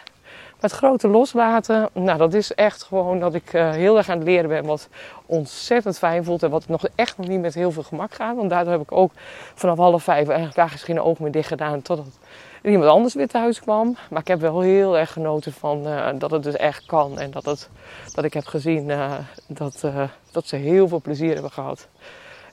Het 0.61 0.73
grote 0.73 1.09
loslaten, 1.09 1.89
nou 1.93 2.19
dat 2.19 2.35
is 2.35 2.55
echt 2.55 2.83
gewoon 2.83 3.21
dat 3.21 3.35
ik 3.35 3.51
heel 3.51 3.97
erg 3.97 4.09
aan 4.09 4.19
het 4.19 4.27
leren 4.27 4.49
ben. 4.49 4.65
Wat 4.65 4.89
ontzettend 5.27 5.99
fijn 5.99 6.25
voelt. 6.25 6.43
En 6.43 6.51
wat 6.51 6.69
nog 6.69 6.89
echt 6.95 7.19
nog 7.19 7.29
niet 7.29 7.41
met 7.41 7.55
heel 7.55 7.71
veel 7.71 7.83
gemak 7.83 8.15
gaat. 8.15 8.37
Want 8.37 8.51
daardoor 8.51 8.73
heb 8.73 8.83
ik 8.83 8.93
ook 8.93 9.13
vanaf 9.55 9.79
half 9.79 10.03
vijf 10.03 10.27
eigenlijk 10.27 10.57
daar 10.57 10.69
geen 10.69 11.01
oog 11.01 11.19
meer 11.19 11.31
dicht 11.31 11.49
gedaan. 11.49 11.83
Totdat 11.83 12.19
iemand 12.63 12.91
anders 12.91 13.15
weer 13.15 13.29
thuis 13.29 13.61
kwam. 13.61 13.97
Maar 14.11 14.21
ik 14.21 14.29
heb 14.29 14.41
wel 14.41 14.61
heel 14.61 14.99
erg 14.99 15.13
genoten 15.13 15.53
van 15.53 15.87
uh, 15.87 16.09
dat 16.19 16.31
het 16.31 16.43
dus 16.43 16.57
echt 16.57 16.87
kan. 16.87 17.19
En 17.19 17.31
dat, 17.31 17.45
het, 17.45 17.69
dat 18.15 18.25
ik 18.25 18.35
heb 18.35 18.47
gezien 18.47 18.89
uh, 18.89 19.13
dat, 19.47 19.85
dat 20.31 20.47
ze 20.47 20.57
heel 20.57 20.89
veel 20.89 21.01
plezier 21.01 21.33
hebben 21.33 21.51
gehad. 21.53 21.89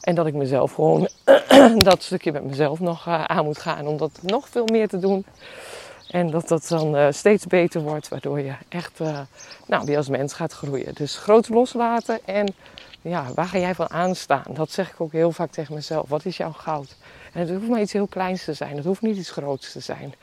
En 0.01 0.15
dat 0.15 0.25
ik 0.25 0.33
mezelf 0.33 0.73
gewoon 0.73 1.07
dat 1.77 2.03
stukje 2.03 2.31
met 2.31 2.43
mezelf 2.43 2.79
nog 2.79 3.07
aan 3.07 3.45
moet 3.45 3.57
gaan. 3.57 3.87
Om 3.87 3.97
dat 3.97 4.19
nog 4.21 4.47
veel 4.49 4.65
meer 4.71 4.87
te 4.87 4.99
doen. 4.99 5.25
En 6.09 6.29
dat 6.29 6.47
dat 6.47 6.67
dan 6.67 7.13
steeds 7.13 7.45
beter 7.45 7.81
wordt. 7.81 8.07
Waardoor 8.07 8.39
je 8.39 8.53
echt 8.69 8.99
nou, 9.67 9.85
weer 9.85 9.97
als 9.97 10.09
mens 10.09 10.33
gaat 10.33 10.53
groeien. 10.53 10.93
Dus 10.93 11.17
groot 11.17 11.49
loslaten. 11.49 12.19
En 12.25 12.53
ja, 13.01 13.25
waar 13.35 13.47
ga 13.47 13.57
jij 13.57 13.75
van 13.75 13.89
aanstaan? 13.89 14.45
Dat 14.49 14.71
zeg 14.71 14.91
ik 14.91 15.01
ook 15.01 15.11
heel 15.11 15.31
vaak 15.31 15.51
tegen 15.51 15.73
mezelf. 15.73 16.09
Wat 16.09 16.25
is 16.25 16.37
jouw 16.37 16.51
goud? 16.51 16.95
En 17.33 17.39
het 17.39 17.49
hoeft 17.49 17.67
maar 17.67 17.81
iets 17.81 17.93
heel 17.93 18.07
kleins 18.07 18.43
te 18.43 18.53
zijn. 18.53 18.75
Het 18.75 18.85
hoeft 18.85 19.01
niet 19.01 19.17
iets 19.17 19.29
groots 19.31 19.71
te 19.71 19.79
zijn. 19.79 20.13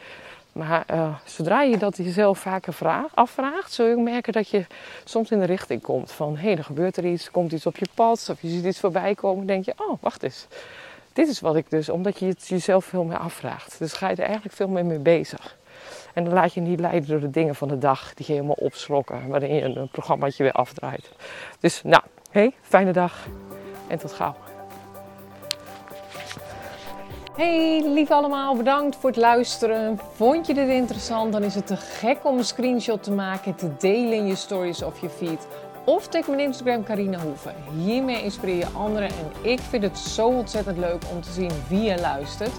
Maar 0.53 0.85
uh, 0.91 1.15
zodra 1.25 1.63
je 1.63 1.77
dat 1.77 1.97
jezelf 1.97 2.39
vaker 2.39 2.73
vraag, 2.73 3.07
afvraagt, 3.15 3.73
zul 3.73 3.87
je 3.87 3.97
ook 3.97 4.03
merken 4.03 4.33
dat 4.33 4.49
je 4.49 4.67
soms 5.05 5.31
in 5.31 5.39
de 5.39 5.45
richting 5.45 5.83
komt 5.83 6.13
van 6.13 6.37
hé, 6.37 6.43
hey, 6.43 6.57
er 6.57 6.65
gebeurt 6.65 6.97
er 6.97 7.05
iets, 7.05 7.31
komt 7.31 7.53
iets 7.53 7.67
op 7.67 7.77
je 7.77 7.87
pad, 7.95 8.29
of 8.31 8.41
je 8.41 8.49
ziet 8.49 8.65
iets 8.65 8.81
voorbij 8.81 9.15
komen, 9.15 9.47
denk 9.47 9.65
je, 9.65 9.75
oh, 9.77 9.99
wacht 10.01 10.23
eens. 10.23 10.47
Dit 11.13 11.29
is 11.29 11.41
wat 11.41 11.57
ik 11.57 11.71
dus, 11.71 11.89
omdat 11.89 12.19
je 12.19 12.27
het 12.27 12.49
jezelf 12.49 12.85
veel 12.85 13.05
meer 13.05 13.19
afvraagt. 13.19 13.79
Dus 13.79 13.93
ga 13.93 14.09
je 14.09 14.17
er 14.17 14.25
eigenlijk 14.25 14.55
veel 14.55 14.69
meer 14.69 14.85
mee 14.85 14.99
bezig. 14.99 15.57
En 16.13 16.25
dan 16.25 16.33
laat 16.33 16.55
je 16.55 16.61
niet 16.61 16.81
leiden 16.81 17.09
door 17.09 17.21
de 17.21 17.31
dingen 17.31 17.55
van 17.55 17.69
de 17.69 17.79
dag 17.79 18.15
die 18.15 18.27
je 18.27 18.33
helemaal 18.33 18.57
opslokken, 18.59 19.29
waarin 19.29 19.55
je 19.55 19.63
een 19.63 19.89
programmaatje 19.89 20.43
weer 20.43 20.53
afdraait. 20.53 21.11
Dus 21.61 21.83
nou, 21.83 22.03
hey, 22.31 22.53
fijne 22.61 22.93
dag 22.93 23.27
en 23.89 23.99
tot 23.99 24.13
gauw. 24.13 24.35
Hey 27.37 27.83
lief 27.85 28.11
allemaal, 28.11 28.57
bedankt 28.57 28.97
voor 28.97 29.11
het 29.11 29.19
luisteren. 29.19 29.99
Vond 30.15 30.47
je 30.47 30.55
dit 30.55 30.69
interessant? 30.69 31.33
Dan 31.33 31.43
is 31.43 31.55
het 31.55 31.67
te 31.67 31.77
gek 31.77 32.19
om 32.23 32.39
een 32.39 32.45
screenshot 32.45 33.03
te 33.03 33.13
maken 33.13 33.45
en 33.45 33.57
te 33.57 33.71
delen 33.79 34.13
in 34.13 34.27
je 34.27 34.35
stories 34.35 34.83
of 34.83 35.01
je 35.01 35.09
feed. 35.09 35.47
Of 35.85 36.09
tag 36.09 36.27
mijn 36.27 36.41
Instagram 36.41 36.85
Carina 36.85 37.19
Hoeven. 37.19 37.55
Hiermee 37.85 38.23
inspireer 38.23 38.57
je 38.57 38.67
anderen 38.67 39.09
en 39.09 39.51
ik 39.51 39.61
vind 39.61 39.83
het 39.83 39.99
zo 39.99 40.29
ontzettend 40.29 40.79
leuk 40.79 41.03
om 41.13 41.21
te 41.21 41.33
zien 41.33 41.51
wie 41.69 41.83
je 41.83 42.01
luistert. 42.01 42.53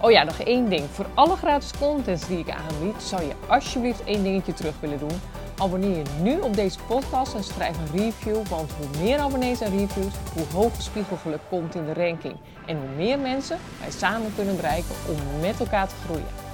Oh 0.00 0.10
ja, 0.10 0.22
nog 0.22 0.38
één 0.40 0.68
ding. 0.68 0.84
Voor 0.90 1.06
alle 1.14 1.36
gratis 1.36 1.70
contents 1.78 2.26
die 2.26 2.38
ik 2.38 2.50
aanbied, 2.50 3.02
zou 3.02 3.22
je 3.22 3.32
alsjeblieft 3.48 4.04
één 4.04 4.22
dingetje 4.22 4.52
terug 4.52 4.74
willen 4.80 4.98
doen. 4.98 5.20
Abonneer 5.58 5.96
je 5.96 6.04
nu 6.22 6.40
op 6.40 6.54
deze 6.54 6.78
podcast 6.86 7.34
en 7.34 7.44
schrijf 7.44 7.76
een 7.78 8.00
review, 8.00 8.46
want 8.46 8.72
hoe 8.72 9.02
meer 9.02 9.18
abonnees 9.18 9.60
en 9.60 9.78
reviews, 9.78 10.14
hoe 10.34 10.60
hoger 10.60 10.82
spiegelgeluk 10.82 11.40
komt 11.48 11.74
in 11.74 11.84
de 11.84 11.94
ranking. 11.94 12.36
En 12.66 12.76
hoe 12.76 12.96
meer 12.96 13.18
mensen 13.18 13.58
wij 13.80 13.90
samen 13.90 14.32
kunnen 14.34 14.56
bereiken 14.56 14.94
om 15.08 15.40
met 15.40 15.60
elkaar 15.60 15.88
te 15.88 15.94
groeien. 16.04 16.49